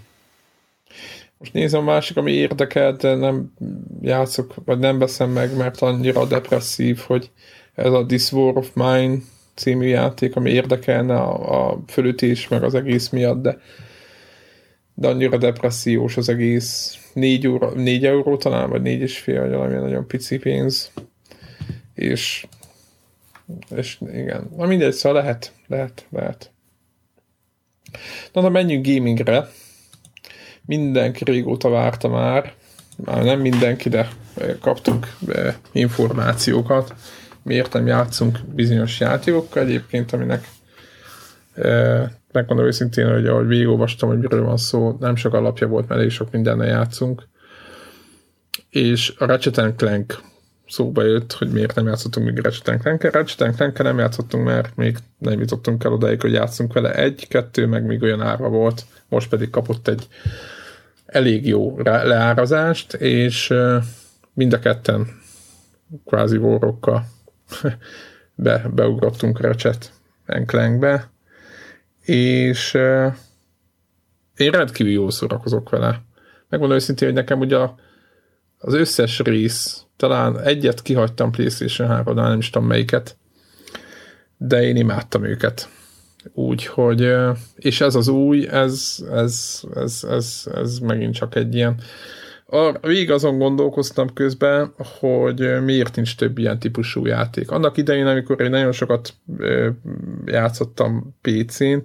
[1.39, 3.53] most nézem a másik, ami érdekel, de nem
[4.01, 7.31] játszok, vagy nem veszem meg, mert annyira depresszív, hogy
[7.75, 9.17] ez a This War of Mine
[9.55, 13.59] című játék, ami érdekelne a, a fölütés, meg az egész miatt, de,
[14.95, 16.99] de annyira depressziós az egész.
[17.13, 20.93] 4 euró, 4 euró talán, vagy 4 és fél, vagy valami nagyon pici pénz.
[21.95, 22.47] És,
[23.75, 26.51] és igen, na mindegy, szóval lehet, lehet, lehet.
[28.33, 29.49] Na, de menjünk gamingre.
[30.65, 32.53] Mindenki régóta várta már,
[32.97, 34.09] már nem mindenki, de
[34.61, 35.17] kaptunk
[35.73, 36.95] információkat
[37.43, 40.49] miért nem játszunk bizonyos játékokkal egyébként, aminek
[41.55, 46.01] e, megmondom őszintén, hogy ahogy végigolvastam, hogy miről van szó, nem sok alapja volt, mert
[46.01, 47.29] elég sok mindennel játszunk.
[48.71, 50.21] És a Ratchet Clank
[50.71, 53.03] szóba jött, hogy miért nem játszottunk még Ratchet clank.
[53.03, 56.95] Ratchet clank nem játszottunk, mert még nem jutottunk el odáig, hogy játszunk vele.
[56.95, 60.09] Egy, kettő, meg még olyan ára volt, most pedig kapott egy
[61.07, 63.55] elég jó leárazást, és
[64.33, 65.07] mind a ketten
[66.07, 67.05] kvázi vorrokkal
[68.35, 69.93] be, beugrottunk Ratchet
[70.47, 71.11] Clankbe,
[72.05, 72.75] és
[74.37, 76.03] én rendkívül jól szórakozok vele.
[76.49, 77.57] Megmondom őszintén, hogy nekem ugye
[78.63, 83.17] az összes rész, talán egyet kihagytam PlayStation 3 nem is tudom melyiket,
[84.37, 85.69] de én imádtam őket.
[86.33, 87.13] Úgyhogy,
[87.57, 91.81] és ez az új, ez, ez, ez, ez, ez megint csak egy ilyen
[92.53, 97.51] a, végig azon gondolkoztam közben, hogy miért nincs több ilyen típusú játék.
[97.51, 99.15] Annak idején, amikor én nagyon sokat
[100.25, 101.77] játszottam PC-n,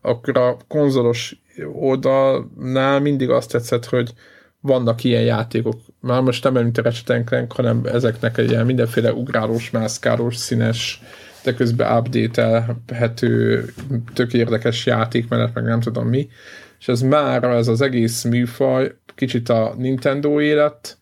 [0.00, 4.12] akkor a konzolos oldalnál mindig azt tetszett, hogy
[4.60, 5.80] vannak ilyen játékok.
[6.00, 11.02] Már most nem mint a Ratchet hanem ezeknek egy ilyen mindenféle ugrálós, mászkálós, színes,
[11.42, 13.64] de közben update-elhető,
[14.14, 16.28] tök érdekes játékmenet, meg nem tudom mi.
[16.80, 20.98] És ez már ez az egész műfaj kicsit a Nintendo élet,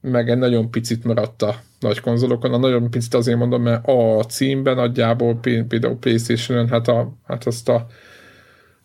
[0.00, 2.52] meg egy nagyon picit maradt a nagy konzolokon.
[2.52, 7.68] A nagyon picit azért mondom, mert a címben nagyjából például Playstation-ön, hát, a, hát azt
[7.68, 7.86] a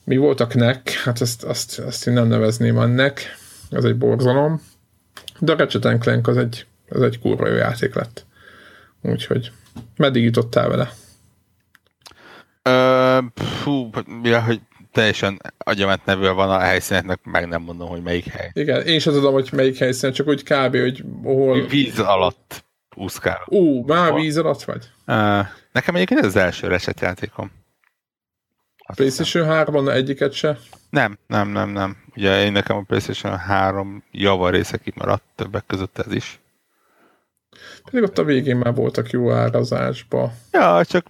[0.04, 0.48] mi volt a
[1.04, 3.22] hát azt, azt, azt én nem nevezném ennek,
[3.70, 4.62] ez egy borzalom.
[5.40, 8.26] De a Ratchet Clank az egy, az egy kurva jó játék lett.
[9.02, 9.52] Úgyhogy
[9.98, 10.92] meddig jutottál vele?
[12.70, 13.90] Uh, fú,
[14.24, 14.62] ja, hogy
[14.92, 18.50] teljesen agyament nevű van a helyszíneknek, meg nem mondom, hogy melyik hely.
[18.54, 20.78] Igen, én sem tudom, hogy melyik helyszín, csak úgy kb.
[20.78, 21.66] hogy hol...
[21.68, 23.42] Víz alatt úszkál.
[23.46, 24.22] Ú, már hol?
[24.22, 24.90] víz alatt vagy?
[25.08, 27.00] Uh, nekem egyébként ez az első reset
[28.88, 28.96] játékom.
[28.96, 30.58] PlayStation 3 egyiket se?
[30.90, 31.98] Nem, nem, nem, nem.
[32.16, 36.40] Ugye én nekem a PlayStation 3 java része kimaradt, többek között ez is.
[37.84, 40.32] Pedig ott a végén már voltak jó árazásba.
[40.52, 41.06] Ja, csak...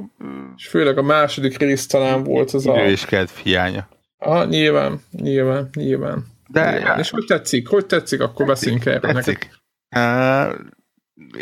[0.57, 2.73] És főleg a második rész talán volt az a...
[2.73, 3.87] és kedv hiánya.
[4.17, 6.25] Ah, nyilván, nyilván, nyilván.
[6.47, 6.71] De...
[6.71, 6.99] Nyilván.
[6.99, 7.67] És hogy tetszik?
[7.67, 8.21] Hogy tetszik?
[8.21, 9.49] Akkor beszéljünk erről tetszik.
[9.95, 10.55] Uh,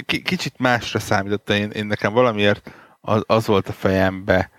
[0.05, 1.49] kicsit másra számított.
[1.49, 2.71] Én, én nekem valamiért
[3.01, 4.49] az, az volt a fejembe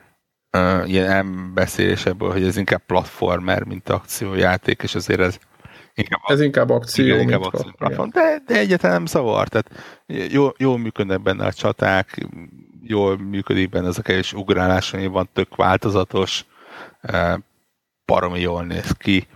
[0.54, 5.38] uh, ilyen elbeszélés ebből, hogy ez inkább platformer, mint akciójáték, és azért ez
[5.94, 9.48] inkább, ez inkább akció, igen, inkább akció de, de egyáltalán nem szavar.
[9.48, 9.70] Tehát
[10.32, 12.26] jól, jól működnek benne a csaták,
[12.82, 16.44] jól működik benne ez a kevés ugrálás, ami van tök változatos,
[18.04, 19.26] baromi jól néz ki.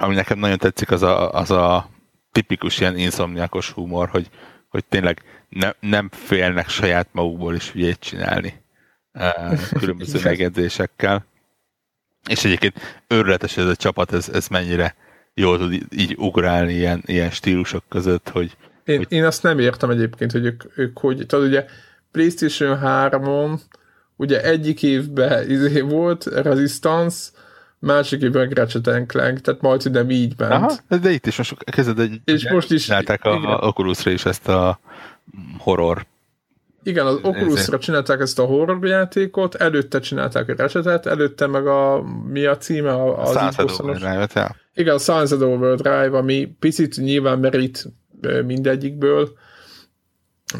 [0.00, 1.88] Ami nekem nagyon tetszik, az a, az a
[2.32, 4.30] tipikus ilyen inszomniákos humor, hogy,
[4.68, 8.64] hogy tényleg ne, nem félnek saját magukból is ügyét csinálni
[9.78, 11.24] különböző megjegyzésekkel.
[12.28, 14.94] És egyébként őrületes ez a csapat, ez, ez mennyire
[15.34, 18.56] jól tud így ugrálni ilyen, ilyen stílusok között, hogy...
[18.84, 19.06] Én, hogy...
[19.08, 21.66] én azt nem értem egyébként, hogy ők, ők hogy, tudod ugye
[22.10, 23.60] PlayStation 3-on
[24.16, 27.30] ugye egyik évben izé volt Resistance,
[27.78, 30.52] másik évben Ratchet Clank, tehát majd nem így ment.
[30.52, 32.20] Aha, de itt is most kezded egy...
[32.24, 32.88] És most is...
[32.88, 34.80] A, a Oculusra is ezt a
[35.58, 36.06] horror
[36.86, 42.02] igen, az Oculusra csinálták ezt a horror játékot, előtte csinálták a Ratchetet, előtte meg a,
[42.28, 43.12] mi a címe?
[43.12, 44.56] Az Sunset Overdrive, ja.
[44.74, 47.84] Igen, a Sunset Overdrive, ami picit nyilván merít
[48.46, 49.32] mindegyikből,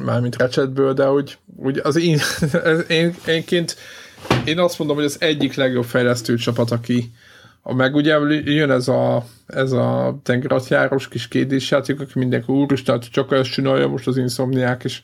[0.04, 2.18] mármint Ratchetből, de úgy, úgy az én,
[2.88, 3.76] én, énként
[4.44, 7.10] én azt mondom, hogy az egyik legjobb fejlesztő csapat, aki
[7.62, 13.00] a meg ugye jön ez a, ez a tengeratjárós kis kédés játék, aki mindenki úristen,
[13.00, 15.02] csak ezt csinálja most az Insomniák, és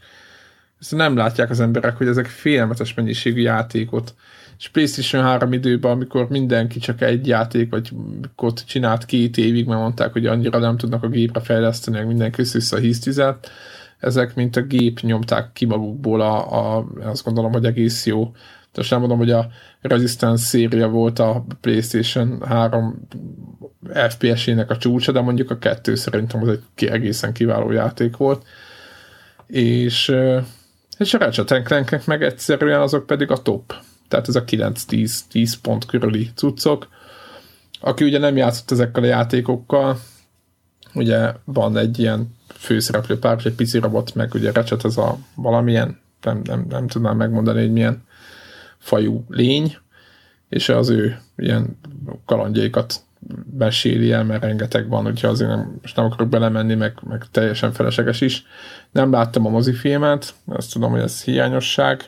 [0.82, 4.14] ezt nem látják az emberek, hogy ezek félelmetes mennyiségű játékot.
[4.58, 7.92] És PlayStation 3 időben, amikor mindenki csak egy játék, vagy
[8.36, 12.40] ott csinált két évig, mert mondták, hogy annyira nem tudnak a gépre fejleszteni, meg mindenki
[12.40, 13.50] össze híztizet,
[13.98, 18.32] ezek mint a gép nyomták ki magukból a, a azt gondolom, hogy egész jó.
[18.72, 19.48] Tehát nem mondom, hogy a
[19.80, 23.08] Resistance széria volt a PlayStation 3
[24.08, 28.46] FPS-ének a csúcsa, de mondjuk a kettő szerintem az egy egészen kiváló játék volt.
[29.46, 30.14] És
[31.02, 33.74] és a Ratchet meg egyszerűen azok pedig a top.
[34.08, 36.88] Tehát ez a 9-10 pont körüli cuccok.
[37.80, 39.98] Aki ugye nem játszott ezekkel a játékokkal,
[40.94, 46.00] ugye van egy ilyen főszereplő pár, egy pici robot, meg ugye Ratchet ez a valamilyen,
[46.22, 48.02] nem, nem, nem tudnám megmondani, hogy milyen
[48.78, 49.76] fajú lény,
[50.48, 51.78] és az ő ilyen
[52.24, 53.00] kalandjaikat
[53.58, 57.72] meséli el, mert rengeteg van, úgyhogy azért nem, most nem akarok belemenni, meg, meg teljesen
[57.72, 58.44] felesleges is.
[58.90, 62.02] Nem láttam a mozifilmet, azt tudom, hogy ez hiányosság,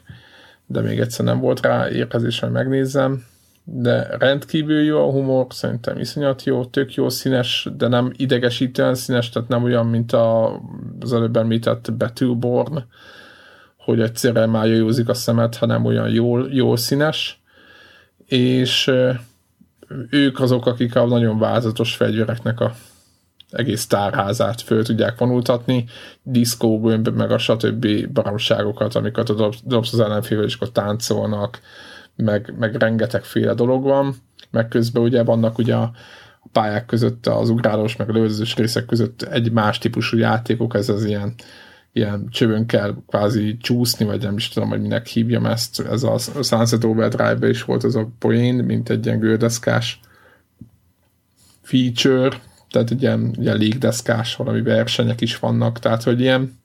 [0.67, 3.25] de még egyszer nem volt rá érkezés, hogy megnézzem.
[3.65, 9.29] De rendkívül jó a humor, szerintem iszonyat jó, tök jó színes, de nem idegesítően színes,
[9.29, 10.61] tehát nem olyan, mint a,
[11.01, 12.79] az előbb említett Battleborn,
[13.77, 17.43] hogy egyszerre már józik a szemet, hanem olyan jól, jól színes.
[18.27, 18.91] És
[20.11, 22.74] ők azok, akik a nagyon változatos fegyvereknek a
[23.51, 25.85] egész tárházát föl tudják vonultatni,
[26.22, 28.12] diszkógömb, meg a stb.
[28.12, 31.61] baromságokat, amiket a dobsz az ellenfével, és táncolnak,
[32.16, 34.14] meg, meg rengetegféle dolog van,
[34.51, 35.93] meg közben ugye vannak ugye a
[36.53, 41.05] pályák között, az ugrálós, meg a lövözős részek között egy más típusú játékok, ez az
[41.05, 41.35] ilyen
[41.97, 45.80] ilyen csövön kell kvázi csúszni, vagy nem is tudom, hogy minek hívjam ezt.
[45.80, 50.01] Ez a Sunset Overdrive-be is volt az a poén, mint egy ilyen gördeszkás
[51.62, 52.36] feature,
[52.70, 56.62] tehát egy ilyen, ilyen légdeszkás valami versenyek is vannak, tehát hogy ilyen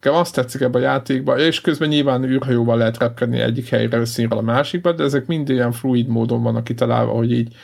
[0.00, 4.38] Nekem azt tetszik ebben a játékban, és közben nyilván űrhajóval lehet repkedni egyik helyre színről
[4.38, 7.54] a másikba, de ezek mind ilyen fluid módon vannak kitalálva, hogy így,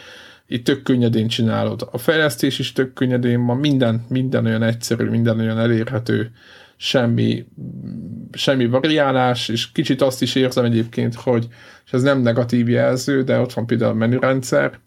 [0.48, 1.88] így tök könnyedén csinálod.
[1.92, 6.30] A fejlesztés is tök könnyedén van, minden, minden olyan egyszerű, minden olyan elérhető
[6.84, 7.46] semmi,
[8.32, 11.46] semmi variálás, és kicsit azt is érzem egyébként, hogy,
[11.84, 14.78] és ez nem negatív jelző, de ott van például a menürendszer,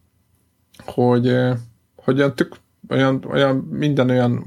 [0.86, 1.38] hogy,
[1.95, 2.56] hogy olyan, tök,
[2.89, 4.45] olyan, olyan minden olyan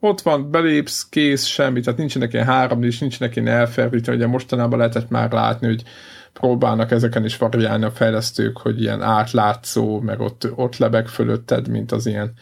[0.00, 4.78] ott van, belépsz, kész, semmi, tehát nincsenek ilyen három, és nincsenek ilyen elfelejtő, ugye mostanában
[4.78, 5.82] lehetett már látni, hogy
[6.32, 11.92] próbálnak ezeken is variálni a fejlesztők, hogy ilyen átlátszó, meg ott, ott lebeg fölötted, mint
[11.92, 12.32] az ilyen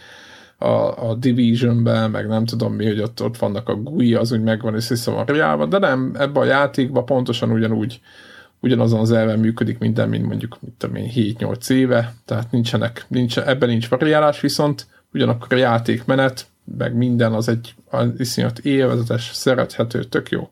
[0.61, 4.43] a, a Division-ben, meg nem tudom mi, hogy ott, ott vannak a GUI, az úgy
[4.43, 8.01] megvan és visszavariálva, de nem, ebben a játékban pontosan ugyanúgy
[8.61, 13.39] ugyanazon az elven működik minden, mint mondjuk mit tudom én, 7-8 éve, tehát nincsenek, nincs,
[13.39, 16.47] ebben nincs variálás, viszont ugyanakkor a játékmenet,
[16.79, 20.51] meg minden az egy az iszonyat élvezetes, szerethető, tök jó.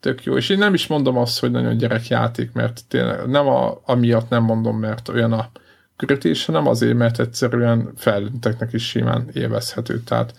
[0.00, 0.36] Tök jó.
[0.36, 4.42] És én nem is mondom azt, hogy nagyon gyerekjáték, mert tényleg nem a, amiatt nem
[4.42, 5.50] mondom, mert olyan a
[5.96, 10.00] kötés, hanem azért, mert egyszerűen felnőtteknek is simán élvezhető.
[10.00, 10.34] Tehát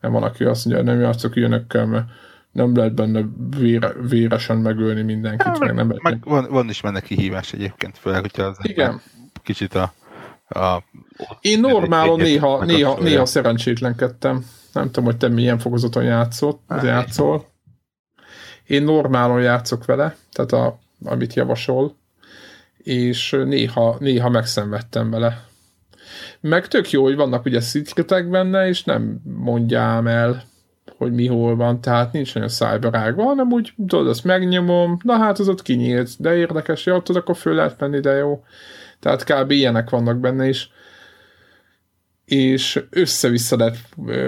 [0.00, 2.06] nem van, aki azt mondja, hogy nem játszok ilyenekkel, mert
[2.52, 3.24] nem lehet benne
[3.58, 5.46] vére, véresen megölni mindenkit.
[5.46, 9.00] Ja, meg, meg, nem meg van, van is benne kihívás egyébként, főleg, hogyha az Igen.
[9.42, 9.92] kicsit a,
[10.48, 10.82] a
[11.40, 14.44] én normálon néha, néha, néha szerencsétlenkedtem.
[14.72, 17.46] Nem tudom, hogy te milyen fokozaton játszott, játszol.
[18.66, 21.96] Én normálon játszok vele, tehát a, amit javasol
[22.84, 25.44] és néha, néha megszenvedtem vele.
[26.40, 30.42] Meg tök jó, hogy vannak ugye szikretek benne, és nem mondjám el,
[30.96, 35.38] hogy mi hol van, tehát nincs nagyon szájbarágva, hanem úgy, tudod, azt megnyomom, na hát
[35.38, 38.44] az ott kinyílt, de érdekes, jó, tudod, akkor föl lehet menni, de jó.
[39.00, 39.50] Tehát kb.
[39.50, 40.70] ilyenek vannak benne is
[42.24, 43.78] és össze-vissza lehet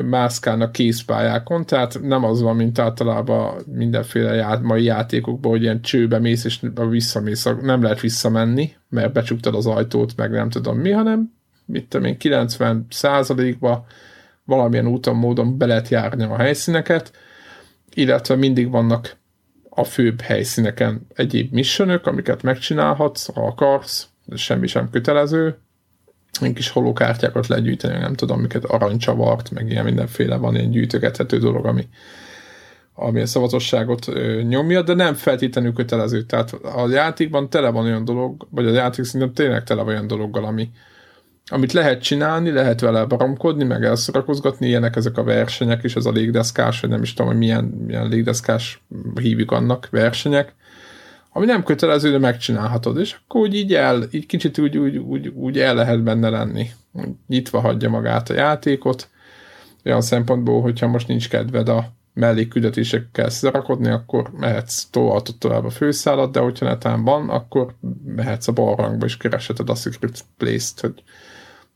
[0.04, 5.80] mászkálni a készpályákon, tehát nem az van, mint általában mindenféle ját, mai játékokban, hogy ilyen
[5.80, 10.90] csőbe mész, és visszamész, nem lehet visszamenni, mert becsuktad az ajtót, meg nem tudom mi,
[10.90, 11.32] hanem
[11.66, 13.86] mit tudom én, 90 százalékba
[14.44, 17.12] valamilyen úton, módon be lehet járni a helyszíneket,
[17.94, 19.16] illetve mindig vannak
[19.68, 25.58] a főbb helyszíneken egyéb missionök, amiket megcsinálhatsz, ha akarsz, semmi sem kötelező,
[26.40, 31.66] egy kis holókártyákat legyűjteni, nem tudom, miket aranycsavart, meg ilyen mindenféle van ilyen gyűjtögethető dolog,
[31.66, 31.88] ami,
[32.94, 36.22] ami a szavatosságot ö, nyomja, de nem feltétlenül kötelező.
[36.22, 40.06] Tehát a játékban tele van olyan dolog, vagy a játék szinten tényleg tele van olyan
[40.06, 40.70] dologgal, ami,
[41.46, 46.10] amit lehet csinálni, lehet vele baromkodni, meg elszorakozgatni, ilyenek ezek a versenyek is, ez a
[46.10, 48.82] légdeszkás, vagy nem is tudom, hogy milyen, milyen légdeszkás
[49.14, 50.54] hívjuk annak versenyek,
[51.36, 55.28] ami nem kötelező, de megcsinálhatod, és akkor úgy így el, így kicsit úgy, úgy, úgy,
[55.28, 56.70] úgy el lehet benne lenni.
[57.26, 59.08] Nyitva hagyja magát a játékot,
[59.84, 66.32] olyan szempontból, hogyha most nincs kedved a mellékküldetésekkel szarakodni, akkor mehetsz tovább tovább a főszállat,
[66.32, 67.74] de hogyha netán van, akkor
[68.04, 71.02] mehetsz a balrangba, és keresheted a Secret Place-t, hogy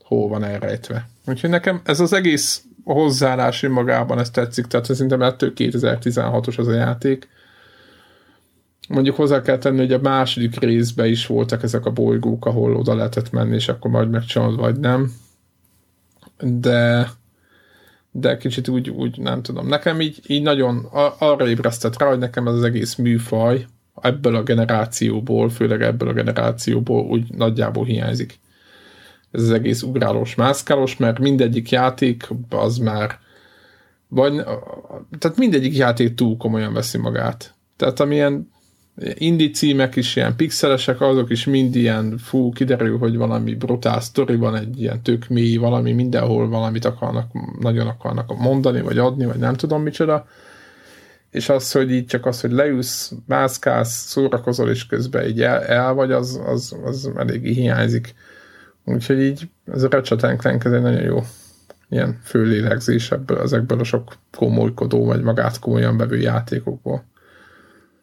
[0.05, 1.09] hol van elrejtve.
[1.27, 6.73] Úgyhogy nekem ez az egész hozzáállás magában ezt tetszik, tehát szerintem ettől 2016-os az a
[6.73, 7.29] játék,
[8.91, 12.95] Mondjuk hozzá kell tenni, hogy a második részben is voltak ezek a bolygók, ahol oda
[12.95, 15.13] lehetett menni, és akkor majd megcsinálod, vagy nem.
[16.39, 17.11] De
[18.11, 19.67] de kicsit úgy, úgy nem tudom.
[19.67, 20.89] Nekem így, így nagyon
[21.19, 23.67] arra ébresztett rá, hogy nekem ez az egész műfaj
[24.01, 28.39] ebből a generációból, főleg ebből a generációból úgy nagyjából hiányzik.
[29.31, 33.19] Ez az egész ugrálós, mászkálós, mert mindegyik játék az már
[34.09, 34.43] vagy,
[35.19, 37.55] tehát mindegyik játék túl komolyan veszi magát.
[37.77, 38.51] Tehát amilyen
[39.15, 44.37] indi címek is ilyen pixelesek, azok is mind ilyen, fú, kiderül, hogy valami brutál sztori
[44.37, 47.31] van, egy ilyen tök mély, valami mindenhol valamit akarnak,
[47.61, 50.27] nagyon akarnak mondani, vagy adni, vagy nem tudom micsoda.
[51.31, 55.95] És az, hogy így csak az, hogy leülsz, mászkálsz, szórakozol, és közben így el, el
[55.95, 58.15] vagy, az, az, az eléggé hiányzik.
[58.85, 61.23] Úgyhogy így ez a Ratchet ez egy nagyon jó
[61.89, 67.05] ilyen főlélegzés ebből, ezekből a sok komolykodó, vagy magát komolyan bevő játékokból.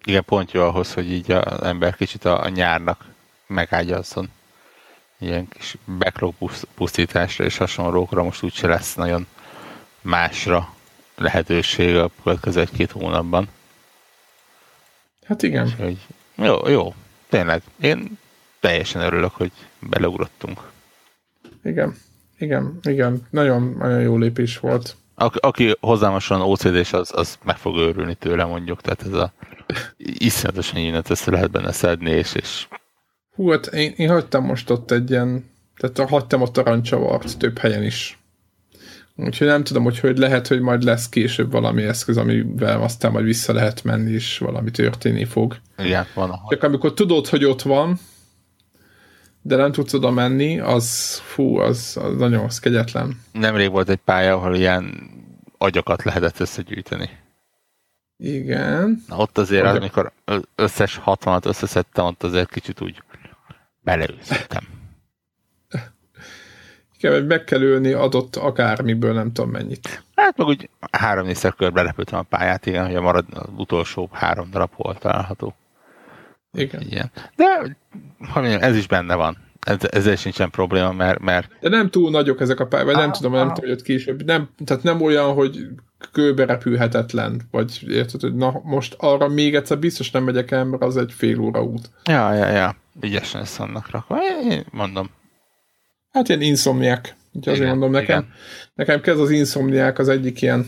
[0.08, 3.05] Igen, pont jó ahhoz, hogy így az ember kicsit a, a nyárnak
[3.47, 4.30] megágyazzon.
[5.18, 6.34] Ilyen kis backlog
[6.76, 9.28] pusztításra és hasonlókra most úgyse lesz nagyon
[10.01, 10.74] másra
[11.16, 13.47] lehetőség a következő egy-két hónapban.
[15.26, 15.66] Hát igen.
[15.66, 15.97] Úgyhogy,
[16.36, 16.93] jó, jó,
[17.30, 17.62] tényleg.
[17.82, 18.18] Én
[18.60, 20.60] teljesen örülök, hogy beleugrottunk.
[21.64, 21.95] Igen,
[22.38, 23.28] igen, igen.
[23.30, 24.95] Nagyon, nagyon jó lépés volt.
[25.16, 29.34] Aki, aki hozzám hasonlóan OCD-s, az, az meg fog őrülni tőle mondjuk, tehát ez a
[29.97, 32.68] iszonyatosan nyílt össze lehet benne szedni, és, és...
[33.36, 37.84] Hú, hát én, én hagytam most ott egy ilyen, tehát hagytam ott arancsavart több helyen
[37.84, 38.20] is.
[39.15, 43.26] Úgyhogy nem tudom, hogy, hogy lehet, hogy majd lesz később valami eszköz, amivel aztán majd
[43.26, 45.57] vissza lehet menni, és valami történni fog.
[45.78, 46.30] Igen, van.
[46.30, 46.49] Ahol.
[46.49, 47.99] Csak amikor tudod, hogy ott van,
[49.41, 53.22] de nem tudsz oda menni, az fú, az, az nagyon az kegyetlen.
[53.32, 55.09] Nemrég volt egy pálya, ahol ilyen
[55.57, 57.09] agyakat lehetett összegyűjteni.
[58.18, 59.03] Igen.
[59.07, 59.76] Na ott azért, Agyak.
[59.76, 60.11] amikor
[60.55, 63.01] összes 60-at összeszedtem, ott azért kicsit úgy
[63.82, 64.63] beleőzöttem.
[66.97, 70.03] Igen, hogy meg kell ülni adott akármiből, nem tudom mennyit.
[70.15, 74.49] Hát meg úgy három-négyszer körbe lepültem a pályát, igen, hogy a marad, az utolsó három
[74.49, 75.55] darab hol található.
[76.53, 76.82] Igen.
[76.82, 77.11] igen.
[77.36, 77.78] De
[78.30, 79.38] ha mondjam, ez is benne van.
[79.68, 81.51] Ez, ezzel sincsen probléma, mert, mert...
[81.59, 84.24] De nem túl nagyok ezek a pályák, vagy nem tudom, nem tudom, hogy később.
[84.24, 85.68] Nem, tehát nem olyan, hogy
[86.11, 90.84] kőbe repülhetetlen, vagy érted, hogy na most arra még egyszer biztos nem megyek el, mert
[90.84, 91.89] az egy fél óra út.
[92.03, 92.76] Ja, ja, ja.
[93.01, 94.18] Ügyesen lesz annak rakva.
[94.49, 95.09] Én mondom.
[96.11, 97.15] Hát ilyen inszomniák.
[97.32, 98.34] Úgyhogy azért mondom, nekem, igen.
[98.76, 100.65] nekem kezd az inszomniák az egyik ilyen,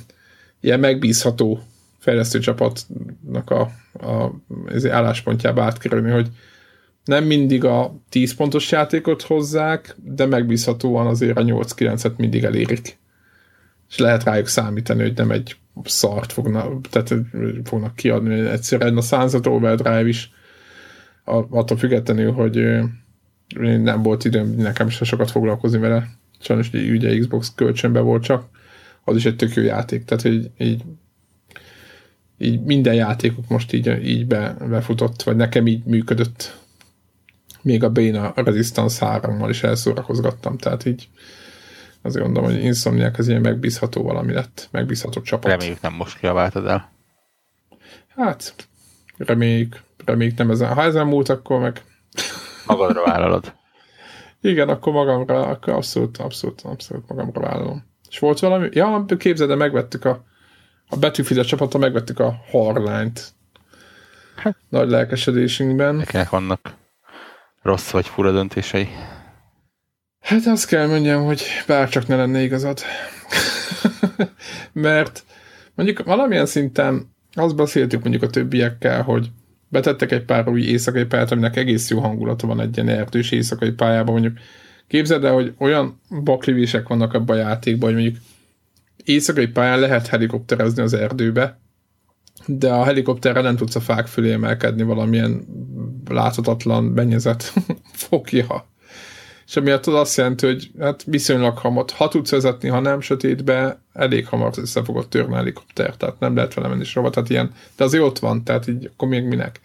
[0.60, 1.64] ilyen megbízható
[2.00, 3.62] fejlesztő csapatnak a,
[4.08, 4.32] a
[4.68, 6.30] az álláspontjába átkerülni, hogy
[7.06, 12.98] nem mindig a 10 pontos játékot hozzák, de megbízhatóan azért a 8-9-et mindig elérik.
[13.90, 17.14] És lehet rájuk számítani, hogy nem egy szart fognak, tehát
[17.64, 18.40] fognak kiadni.
[18.40, 20.32] Egyszerűen a Sunset Overdrive is
[21.28, 22.80] attól függetlenül, hogy
[23.84, 26.08] nem volt időm nekem is sokat foglalkozni vele.
[26.40, 28.50] Sajnos ugye Xbox kölcsönbe volt csak.
[29.04, 30.06] Az is egy tök jó játék.
[30.06, 30.84] Tehát, hogy így
[32.40, 36.59] így minden játékuk most így, így be, befutott, vagy nekem így működött.
[37.62, 41.10] Még a Béna Resistance 3-mal is elszórakozgattam, tehát így
[42.02, 45.52] azért mondom, hogy Insomniac ez ilyen megbízható valami lett, megbízható csapat.
[45.52, 46.92] Reméljük nem most kiabáltad el.
[48.08, 48.54] Hát,
[49.18, 50.74] reméljük, reméljük nem ezen.
[50.74, 51.82] Ha ezen múlt, akkor meg...
[52.66, 53.54] Magadra vállalod.
[54.42, 57.84] Igen, akkor magamra, akkor abszolút, abszolút, abszolút magamra vállalom.
[58.10, 58.70] És volt valami?
[58.72, 60.24] Ja, képzeld, megvettük a,
[60.90, 63.34] a betűfizet csapata, megvettük a Harline-t.
[64.36, 64.56] Hát.
[64.70, 65.96] Nagy lelkesedésünkben.
[65.96, 66.78] Nekinek vannak
[67.70, 68.88] rossz vagy fura döntései.
[70.20, 72.80] Hát azt kell mondjam, hogy bárcsak ne lenne igazad.
[74.74, 75.24] Mert
[75.76, 79.30] mondjuk valamilyen szinten azt beszéltük mondjuk a többiekkel, hogy
[79.68, 83.72] betettek egy pár új éjszakai pályát, aminek egész jó hangulata van egy ilyen erdős éjszakai
[83.72, 84.38] pályában, mondjuk
[84.88, 88.24] képzeld el, hogy olyan baklivések vannak abban a játékban, hogy mondjuk
[89.04, 91.60] éjszakai pályán lehet helikopterezni az erdőbe,
[92.46, 95.46] de a helikopterre nem tudsz a fák fölé emelkedni valamilyen
[96.08, 97.54] láthatatlan benyezet
[98.10, 98.68] fogja.
[99.50, 103.82] És emiatt az azt jelenti, hogy hát viszonylag hamar, ha tudsz vezetni, ha nem sötétbe,
[103.94, 107.52] elég hamar össze fogod törni a helikopter, tehát nem lehet vele menni soha, tehát ilyen,
[107.76, 109.60] de azért ott van, tehát így akkor még minek.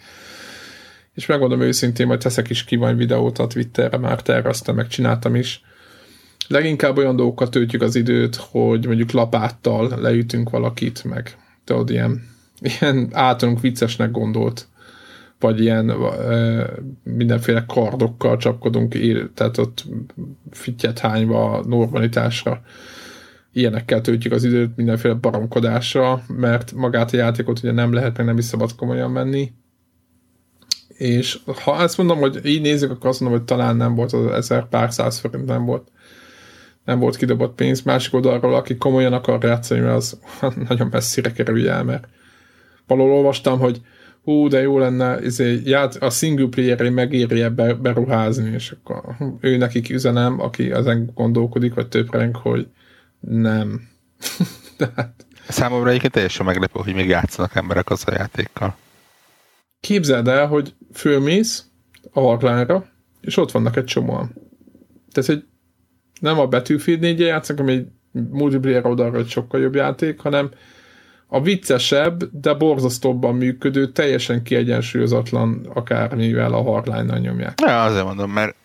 [1.14, 5.34] És megmondom őszintén, hogy teszek is ki majd videót a Twitterre, már terveztem, meg csináltam
[5.34, 5.62] is.
[6.48, 12.28] Leginkább olyan dolgokat töltjük az időt, hogy mondjuk lapáttal leütünk valakit, meg tudod, ilyen,
[12.60, 14.68] ilyen általunk viccesnek gondolt
[15.44, 16.66] vagy ilyen e,
[17.02, 18.96] mindenféle kardokkal csapkodunk,
[19.34, 19.84] tehát ott
[20.50, 22.62] fittyet hányva normalitásra.
[23.52, 28.38] Ilyenekkel töltjük az időt mindenféle baromkodásra, mert magát a játékot ugye nem lehet, meg nem
[28.38, 29.52] is szabad komolyan menni.
[30.88, 34.26] És ha ezt mondom, hogy így nézzük, akkor azt mondom, hogy talán nem volt az
[34.26, 35.88] ezer pár száz forint, nem volt
[36.84, 37.82] nem volt kidobott pénz.
[37.82, 40.18] Másik oldalról, aki komolyan akar játszani, mert az
[40.68, 42.08] nagyon messzire kerül el, mert
[42.86, 43.80] valahol olvastam, hogy
[44.24, 49.56] hú, de jó lenne izé, ját, a single player megéri ebbe beruházni, és akkor ő
[49.56, 52.68] nekik üzenem, aki ezen gondolkodik, vagy többreng, hogy
[53.20, 53.88] nem.
[54.76, 55.26] Tehát...
[55.48, 58.76] Számomra egyébként teljesen meglepő, hogy még játszanak emberek az a játékkal.
[59.80, 61.64] Képzeld el, hogy fölmész
[62.12, 62.86] a Harklánra,
[63.20, 64.34] és ott vannak egy csomóan.
[65.12, 65.44] Tehát, hogy
[66.20, 67.86] nem a Battlefield 4 játszanak, ami egy
[68.30, 70.50] multiplayer oldalra egy sokkal jobb játék, hanem
[71.34, 77.60] a viccesebb, de borzasztóbban működő, teljesen kiegyensúlyozatlan akármivel a hardline-nal nyomják.
[77.60, 78.56] Ja, azért mondom, mert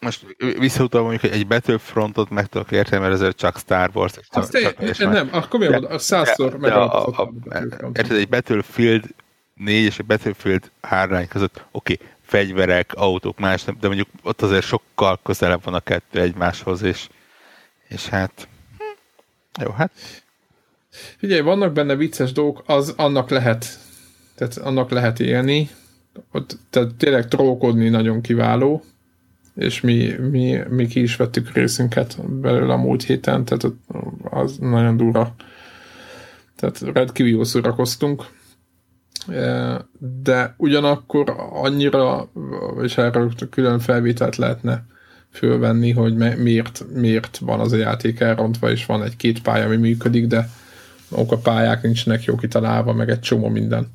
[0.00, 4.12] most visszautalva mondjuk, hogy egy Battlefrontot meg tudok érteni, mert ezért csak Star Wars.
[4.12, 7.32] Csak, Azt csak, és nem, akkor mi a százszor meg a, a, a,
[7.92, 9.04] Érted, egy Battlefield
[9.54, 14.64] 4 és egy Battlefield Hardline között, oké, okay, fegyverek, autók, más, de mondjuk ott azért
[14.64, 17.08] sokkal közelebb van a kettő egymáshoz, és,
[17.88, 18.48] és hát
[19.62, 19.90] jó, hát
[21.16, 23.66] Figyelj, vannak benne vicces dolgok, az annak lehet,
[24.34, 25.70] tehát annak lehet élni,
[26.32, 28.84] ott, tehát tényleg trókodni nagyon kiváló,
[29.54, 33.66] és mi, mi, mi ki is vettük részünket belőle a múlt héten, tehát
[34.30, 35.34] az nagyon durva.
[36.56, 38.24] Tehát rendkívül szórakoztunk.
[39.28, 39.86] E,
[40.22, 42.30] de ugyanakkor annyira,
[42.82, 44.86] és erről külön felvételt lehetne
[45.30, 50.26] fölvenni, hogy miért, miért van az a játék elrontva, és van egy-két pálya, ami működik,
[50.26, 50.48] de
[51.08, 53.90] maguk a pályák nincsenek jó kitalálva, meg egy csomó minden.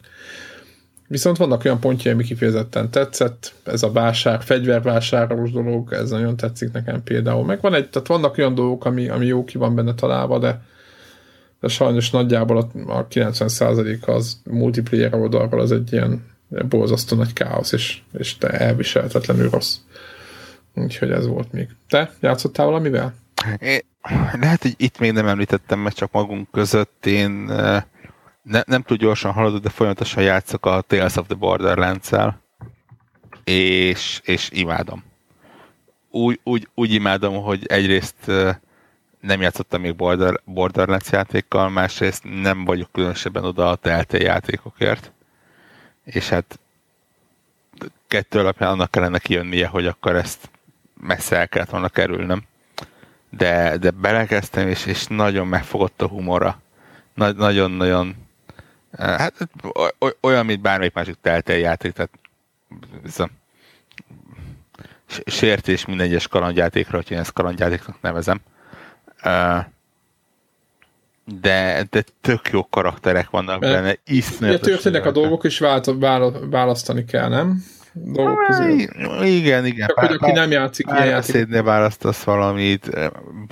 [1.07, 6.71] Viszont vannak olyan pontjai, ami kifejezetten tetszett, ez a vásár, fegyvervásárolós dolog, ez nagyon tetszik
[6.71, 7.45] nekem például.
[7.45, 10.61] Meg van egy, tehát vannak olyan dolgok, ami, ami jó ki van benne találva, de,
[11.59, 16.25] de sajnos nagyjából a, a 90% az multiplayer oldalról az egy ilyen
[16.69, 19.75] borzasztó nagy káosz, és, és te elviselhetetlenül rossz.
[20.73, 21.69] Úgyhogy ez volt még.
[21.89, 23.13] Te játszottál valamivel?
[23.57, 23.85] É,
[24.31, 27.31] lehet, hogy itt még nem említettem meg csak magunk között, én
[28.41, 32.41] ne, nem túl gyorsan haladok, de folyamatosan játszok a Tales of the Borderlands-el,
[33.43, 35.03] és, és imádom.
[36.09, 38.31] Úgy, úgy, úgy imádom, hogy egyrészt
[39.19, 45.11] nem játszottam még Border, Borderlands játékkal, másrészt nem vagyok különösebben oda a Telltale játékokért,
[46.03, 46.59] és hát
[48.07, 50.49] kettő alapján annak kellene kijönnie, hogy akkor ezt
[50.93, 52.43] messze el kellett volna kerülnöm
[53.31, 56.61] de, de belekezdtem, és, és nagyon megfogott a humora.
[57.13, 58.15] Na, nagyon-nagyon
[58.91, 59.33] eh, hát
[60.21, 62.11] olyan, mint bármelyik másik teltel játék, tehát
[63.17, 63.29] a
[65.25, 68.39] sértés minden egyes kalandjátékra, hogy én ezt kalandjátéknak nevezem.
[69.21, 69.65] Eh,
[71.25, 74.67] de, de tök jó karakterek vannak benne, iszonyatos.
[74.67, 75.63] történnek a dolgok, és
[76.49, 77.63] választani kell, nem?
[77.93, 78.79] Dolgok közül.
[79.23, 79.87] Igen, igen.
[79.87, 81.63] Csak, hogy aki nem játszik ilyen játékot.
[81.63, 82.89] választasz valamit,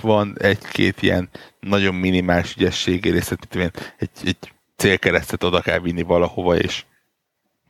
[0.00, 1.28] van egy-két ilyen
[1.60, 6.84] nagyon minimális ügyességi részlet, mint egy, egy célkeresztet oda kell vinni valahova, és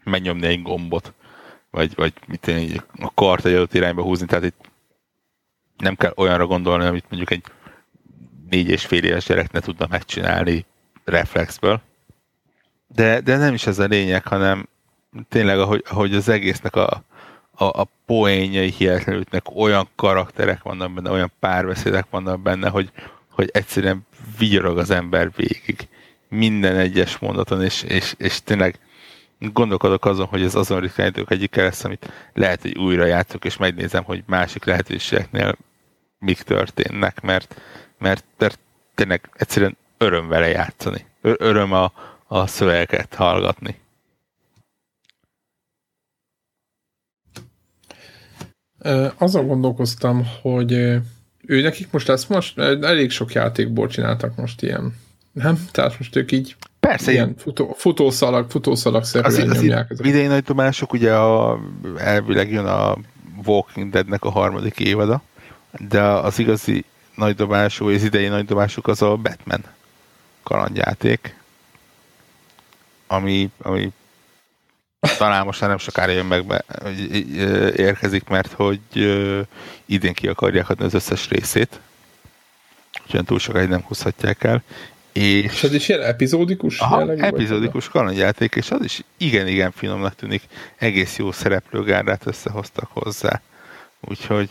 [0.05, 1.13] megnyomni egy gombot.
[1.71, 4.71] vagy, vagy mit én, a kart egy adott irányba húzni, tehát itt
[5.77, 7.45] nem kell olyanra gondolni, amit mondjuk egy
[8.51, 10.65] négy és fél éves gyerek ne tudna megcsinálni
[11.05, 11.81] reflexből.
[12.87, 14.69] De, de nem is ez a lényeg, hanem
[15.29, 17.03] tényleg, ahogy, ahogy az egésznek a,
[17.51, 19.25] a, a poénjai hihetetlenül
[19.55, 22.91] olyan karakterek vannak benne, olyan párbeszédek vannak benne, hogy,
[23.31, 24.07] hogy egyszerűen
[24.39, 25.89] vigyorog az ember végig
[26.29, 28.79] minden egyes mondaton, és, és, és tényleg
[29.39, 34.05] gondolkodok azon, hogy ez azon ritkányítók egyik lesz, amit lehet, hogy újra játszok, és megnézem,
[34.05, 35.57] hogy másik lehetőségeknél
[36.19, 37.61] mik történnek, mert,
[37.99, 38.59] mert, mert
[38.95, 41.05] tényleg egyszerűen öröm vele játszani.
[41.21, 41.93] Öröm a,
[42.27, 43.79] a szövegeket hallgatni.
[49.19, 50.73] Azon gondolkoztam, hogy
[51.47, 54.95] ő nekik most lesz most, elég sok játékból csináltak most ilyen.
[55.33, 55.67] Nem?
[55.73, 57.13] Tehát most ők így Persze.
[57.13, 59.91] Ilyen futó, futószalag, futószalag szerűen az, nyomják.
[59.91, 61.61] Az idei nagy dobások, ugye a,
[61.97, 62.97] elvileg jön a
[63.45, 65.23] Walking Deadnek a harmadik évada,
[65.89, 66.85] de az igazi
[67.15, 69.65] nagy dobású, az idei nagy dobásuk az a Batman
[70.43, 71.37] kalandjáték,
[73.07, 73.93] ami, ami
[75.01, 76.65] talán most már nem sokára jön meg, be,
[77.77, 78.81] érkezik, mert hogy
[79.87, 81.81] idén ki akarják adni az összes részét,
[83.05, 84.63] úgyhogy túl sokáig nem húzhatják el.
[85.13, 86.79] És, és ez is ilyen epizódikus?
[86.79, 90.43] Aha, epizódikus kalandjáték, és az is igen-igen finomnak tűnik.
[90.77, 93.41] Egész jó szereplőgárdát összehoztak hozzá.
[94.01, 94.51] Úgyhogy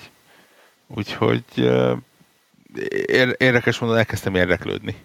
[0.88, 1.44] úgyhogy
[3.38, 4.96] érdekes mondani, elkezdtem érdeklődni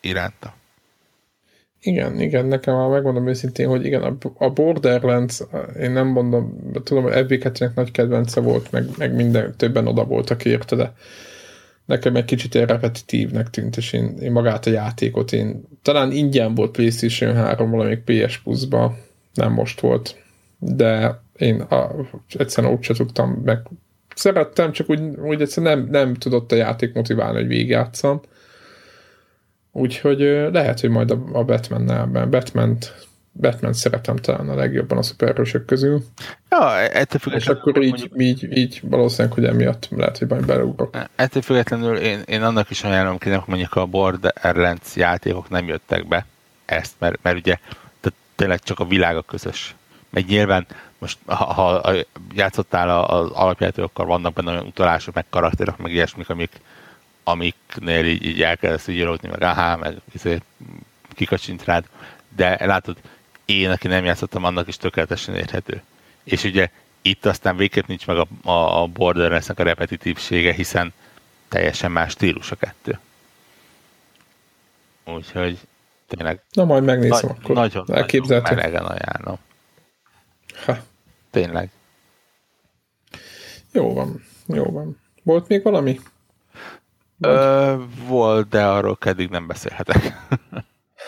[0.00, 0.54] iránta.
[1.86, 5.40] Igen, igen, nekem már megmondom őszintén, hogy igen, a Borderlands,
[5.80, 10.44] én nem mondom, tudom, hogy Epic nagy kedvence volt, meg, meg minden, többen oda voltak
[10.44, 10.92] érte, de
[11.84, 16.54] nekem egy kicsit ilyen repetitívnek tűnt, és én, én magát a játékot, én talán ingyen
[16.54, 18.96] volt PlayStation 3, valamelyik PS Plus-ba,
[19.34, 20.16] nem most volt,
[20.58, 21.90] de én a,
[22.28, 23.58] egyszerűen úgy tudtam, meg
[24.14, 28.20] szerettem, csak úgy, úgy egyszerűen nem, nem tudott a játék motiválni, hogy végigjátszam.
[29.76, 30.18] Úgyhogy
[30.52, 36.02] lehet, hogy majd a, a Batman-nel, Batman-t Batman szeretem talán a legjobban a szuperhősök közül.
[36.50, 37.36] Ja, ettől függetlenül...
[37.36, 38.22] És akkor így, mondjuk...
[38.22, 40.96] így, így valószínűleg, hogy emiatt lehet, hogy majd beleugrok.
[41.16, 46.08] Ettől függetlenül én, én annak is ajánlom ki, hogy mondjuk a Borderlands játékok nem jöttek
[46.08, 46.26] be
[46.64, 47.54] ezt, mert, mert ugye
[48.00, 49.74] tehát tényleg csak a világ a közös.
[50.10, 50.66] Meg nyilván
[50.98, 51.94] most ha, ha
[52.34, 56.60] játszottál az alapjátékokkal, vannak benne olyan utalások, meg karakterek, meg ilyesmik, amik,
[57.28, 60.38] amiknél így, így elkezdesz íródni, meg aha, meg izé,
[61.08, 61.84] kikacsint rád,
[62.28, 62.96] de látod,
[63.44, 65.82] én, aki nem játszottam, annak is tökéletesen érhető.
[66.24, 66.70] És ugye
[67.02, 70.92] itt aztán végképp nincs meg a, a, a borderlands a repetitívsége, hiszen
[71.48, 72.98] teljesen más stílus a kettő.
[75.04, 75.58] Úgyhogy
[76.06, 76.42] tényleg...
[76.52, 77.54] Na majd megnézem nagy, akkor.
[77.54, 79.38] Nagyon, nagyon melegen ajánlom.
[80.64, 80.76] Ha.
[81.30, 81.70] Tényleg.
[83.72, 85.00] Jó van, jó van.
[85.22, 86.00] Volt még valami?
[87.20, 87.74] Ö,
[88.06, 90.16] volt, de arról eddig nem beszélhetek.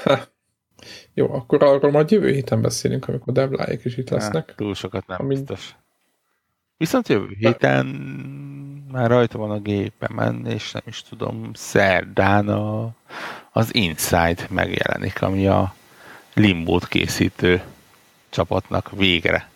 [0.05, 0.19] ha.
[1.15, 4.47] Jó, akkor arról majd jövő héten beszélünk, amikor Debláik is itt lesznek.
[4.49, 5.39] Hát, túl sokat nem Amin...
[5.39, 5.75] biztos.
[6.77, 7.87] Viszont jövő héten
[8.93, 12.91] már rajta van a gépemen, és nem is tudom, szerdán a,
[13.53, 15.75] az Inside megjelenik, ami a
[16.35, 17.63] Limbót készítő
[18.29, 19.51] csapatnak végre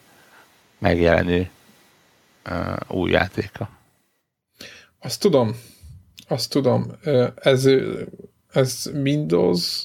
[0.78, 1.50] megjelenő
[2.46, 3.68] uh, új játéka.
[4.98, 5.56] Azt tudom,
[6.32, 6.92] azt tudom.
[7.34, 7.68] Ez,
[8.52, 9.84] ez Windows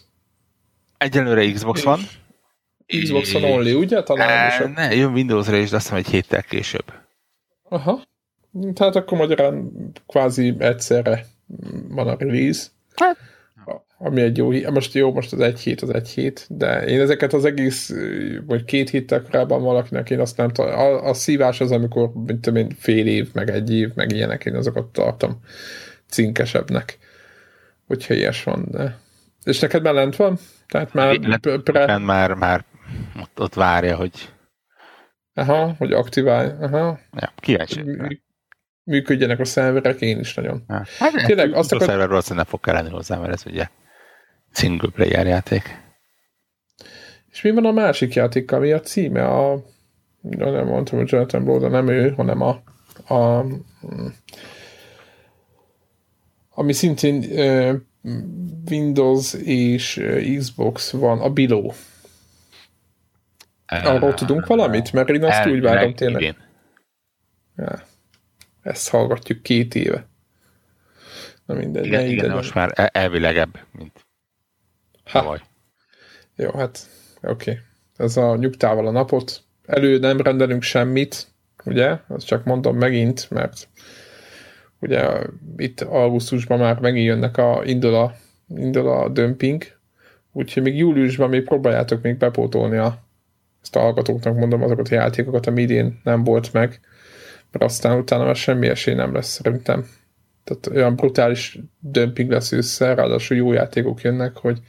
[0.98, 2.00] Egyelőre Xbox van.
[2.86, 4.04] Xbox van only, ugye?
[4.04, 6.86] Talán e, ne, jön Windows-ra is, de azt hiszem egy héttel később.
[7.70, 8.02] Aha.
[8.74, 9.72] Tehát akkor magyarán
[10.08, 11.26] kvázi egyszerre
[11.90, 12.68] van a release.
[12.96, 13.18] Hát.
[13.98, 14.70] Ami egy jó hét.
[14.70, 17.94] Most jó, most az egy hét, az egy hét, de én ezeket az egész,
[18.46, 20.72] vagy két héttel korábban valakinek én azt nem tudom.
[20.72, 24.46] A, a szívás az, amikor, mint tudom én, fél év, meg egy év, meg ilyenek,
[24.46, 25.40] én azokat tartom
[26.10, 26.98] cinkesebbnek.
[27.88, 28.98] Hogyha ilyes van, de...
[29.44, 30.38] És neked már lent van?
[30.68, 31.40] Tehát már...
[31.64, 31.98] Pre...
[31.98, 32.66] Már, már
[33.22, 34.34] ott, ott várja, hogy...
[35.34, 36.52] Aha, hogy aktiválj.
[36.62, 37.00] Aha.
[37.14, 37.84] Ja, kíváncsi.
[38.84, 40.64] Működjenek a szerverek, én is nagyon.
[40.68, 40.86] Ja.
[40.98, 41.88] Hát, Tényleg, azt a akar...
[41.88, 43.68] szerver valószínűleg nem fog kelleni hozzá, mert ez ugye
[44.52, 45.86] single player játék.
[47.32, 48.60] És mi van a másik játékkal?
[48.60, 49.28] Mi a címe?
[49.28, 49.64] A,
[50.22, 52.62] nem mondtam, hogy Jonathan Blow, nem ő, hanem a,
[53.14, 53.46] a
[56.58, 57.24] ami szintén
[58.70, 60.02] Windows és
[60.38, 61.72] Xbox van, a Below.
[63.66, 64.94] Arról tudunk valamit?
[64.94, 66.36] Mert én azt úgy várom tényleg.
[67.56, 67.84] Ja.
[68.62, 70.08] Ezt hallgatjuk két éve.
[71.46, 71.86] Na mindegy.
[71.86, 74.06] Igen, igen most már e- elvilegebb, mint
[75.04, 75.42] ha.
[76.36, 76.90] Jó, hát
[77.22, 77.52] oké.
[77.52, 77.64] Okay.
[77.98, 81.28] Ez a nyugtával a napot, elő nem rendelünk semmit,
[81.66, 83.68] ugye, azt csak mondom megint, mert
[84.80, 85.08] ugye
[85.58, 88.16] itt augusztusban már megint jönnek a, indul a,
[88.48, 89.64] indul a dömping,
[90.32, 93.04] úgyhogy még júliusban még próbáljátok még bepótolni a,
[93.62, 96.80] ezt a hallgatóknak mondom azokat a játékokat, ami idén nem volt meg,
[97.52, 99.88] mert aztán utána már semmi esély nem lesz szerintem.
[100.44, 104.60] Tehát olyan brutális dömping lesz össze, ráadásul jó játékok jönnek, hogy,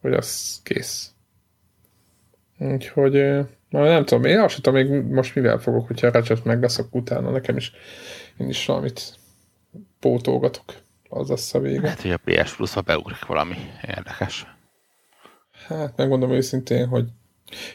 [0.00, 1.10] hogy az kész.
[2.58, 3.12] Úgyhogy
[3.70, 7.00] már nem tudom, én azt tudom még most mivel fogok, hogyha Ratchet meg lesz, akkor
[7.00, 7.72] utána nekem is
[8.36, 9.18] én is valamit
[10.02, 10.64] pótolgatok.
[11.08, 11.80] Az lesz a vége.
[11.80, 13.56] Lehet, hogy a PS Plus-ba beugrik valami
[13.86, 14.46] érdekes.
[15.68, 17.04] Hát megmondom őszintén, hogy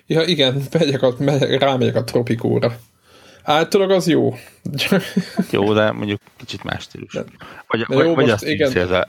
[0.06, 2.80] ja igen, megyek a, megyek, rámegyek a Tropikóra.
[3.44, 4.34] Általában az jó.
[5.52, 7.14] jó, de mondjuk kicsit más stílus.
[7.14, 7.24] De,
[7.68, 8.70] vagy, de jó, vagy, vagy a Steam, igen.
[8.72, 9.08] Szélbe,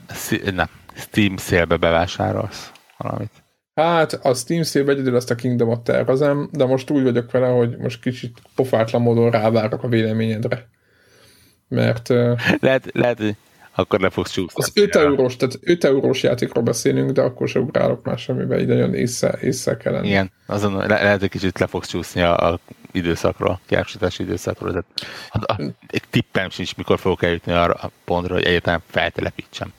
[0.51, 3.31] nem, Steam szélbe bevásárolsz valamit.
[3.75, 7.77] Hát a Steam szélbe egyedül ezt a Kingdom-ot tervezem, de most úgy vagyok vele, hogy
[7.77, 10.69] most kicsit pofátlan módon rávárok a véleményedre.
[11.69, 12.07] Mert...
[12.59, 13.35] Lehet, lehet hogy
[13.79, 14.63] akkor le fogsz csúszni.
[14.63, 18.73] Az 5 eurós, tehát 5 eurós játékról beszélünk, de akkor sem ugrálok már semmibe, ide
[18.73, 20.07] jön észre, észre kell lenni.
[20.07, 22.59] Igen, azon le, lehet, hogy kicsit le fogsz csúszni a, a
[22.91, 24.69] időszakról, kiársítási időszakról.
[24.69, 24.85] Tehát,
[25.29, 25.71] a, a,
[26.09, 29.73] tippem sincs, mikor fogok eljutni arra a pontra, hogy egyáltalán feltelepítsem.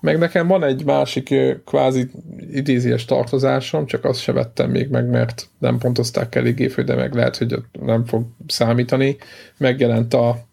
[0.00, 1.34] Meg nekem van egy másik
[1.64, 2.10] kvázi
[2.52, 7.14] idézies tartozásom, csak azt se vettem még meg, mert nem pontozták eléggé fő, de meg
[7.14, 9.16] lehet, hogy nem fog számítani.
[9.56, 10.50] Megjelent a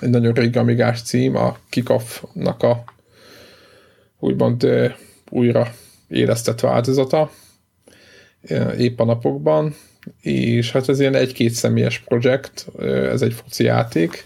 [0.00, 2.84] egy nagyon régi amigás cím, a Kickoff-nak a
[4.18, 4.66] úgymond
[5.30, 5.72] újra
[6.08, 7.30] élesztett változata
[8.78, 9.74] épp a napokban,
[10.20, 14.24] és hát ez ilyen egy-két személyes projekt, ez egy foci játék,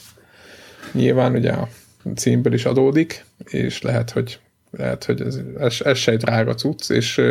[0.92, 1.68] nyilván ugye a
[2.14, 4.40] címből is adódik, és lehet, hogy
[4.70, 7.22] lehet, hogy ez, ez, ez se egy drága cucc, és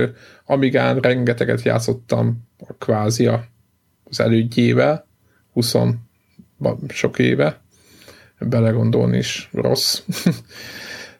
[0.45, 5.07] Amigán rengeteget játszottam a kvázi az elődjével,
[5.53, 5.75] 20
[6.87, 7.61] sok éve,
[8.39, 10.01] belegondolni is rossz.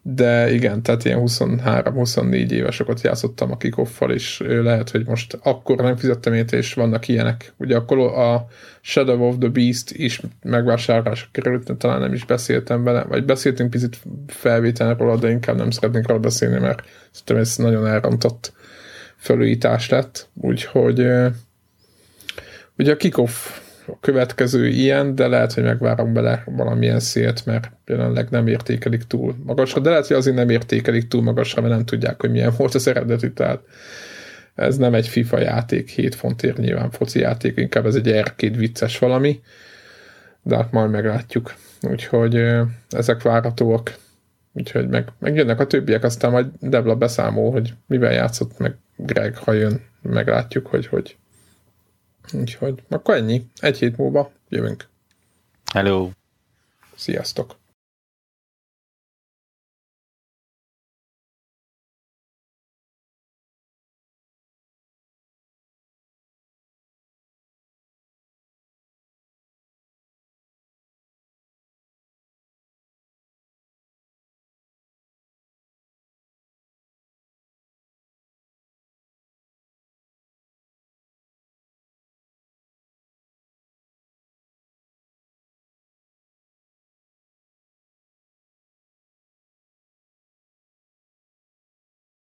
[0.02, 5.96] De igen, tehát ilyen 23-24 évesokat játszottam a kikoffal, és lehet, hogy most akkor nem
[5.96, 7.54] fizettem ért, és vannak ilyenek.
[7.58, 8.48] Ugye akkor a
[8.82, 13.98] Shadow of the Beast is megvásárlásra került, talán nem is beszéltem vele, vagy beszéltünk picit
[14.28, 18.54] felvételről róla, de inkább nem szeretnék róla beszélni, mert szerintem ez nagyon elrontott
[19.16, 20.30] felújítás lett.
[20.34, 21.00] Úgyhogy
[22.78, 23.60] ugye a kikoff
[23.92, 29.36] a következő ilyen, de lehet, hogy megvárom bele valamilyen szélt, mert jelenleg nem értékelik túl
[29.44, 32.76] magasra, de lehet, hogy azért nem értékelik túl magasra, mert nem tudják, hogy milyen volt
[32.76, 33.60] az eredeti, tehát
[34.56, 39.00] ez nem egy FIFA játék, 7 fontért nyilván foci játék, inkább ez egy R2 vicces
[39.00, 39.42] valami,
[40.42, 41.56] de hát majd meglátjuk.
[41.82, 42.46] Úgyhogy
[42.90, 43.98] ezek várhatóak.
[44.54, 49.52] Úgyhogy meg, megjönnek a többiek, aztán majd Devla beszámol, hogy mivel játszott, meg Greg, ha
[49.52, 51.18] jön, meglátjuk, hogy hogy
[52.34, 53.46] Úgyhogy akkor ennyi.
[53.60, 54.88] Egy hét múlva jövünk.
[55.74, 56.10] Hello.
[56.96, 57.59] Sziasztok.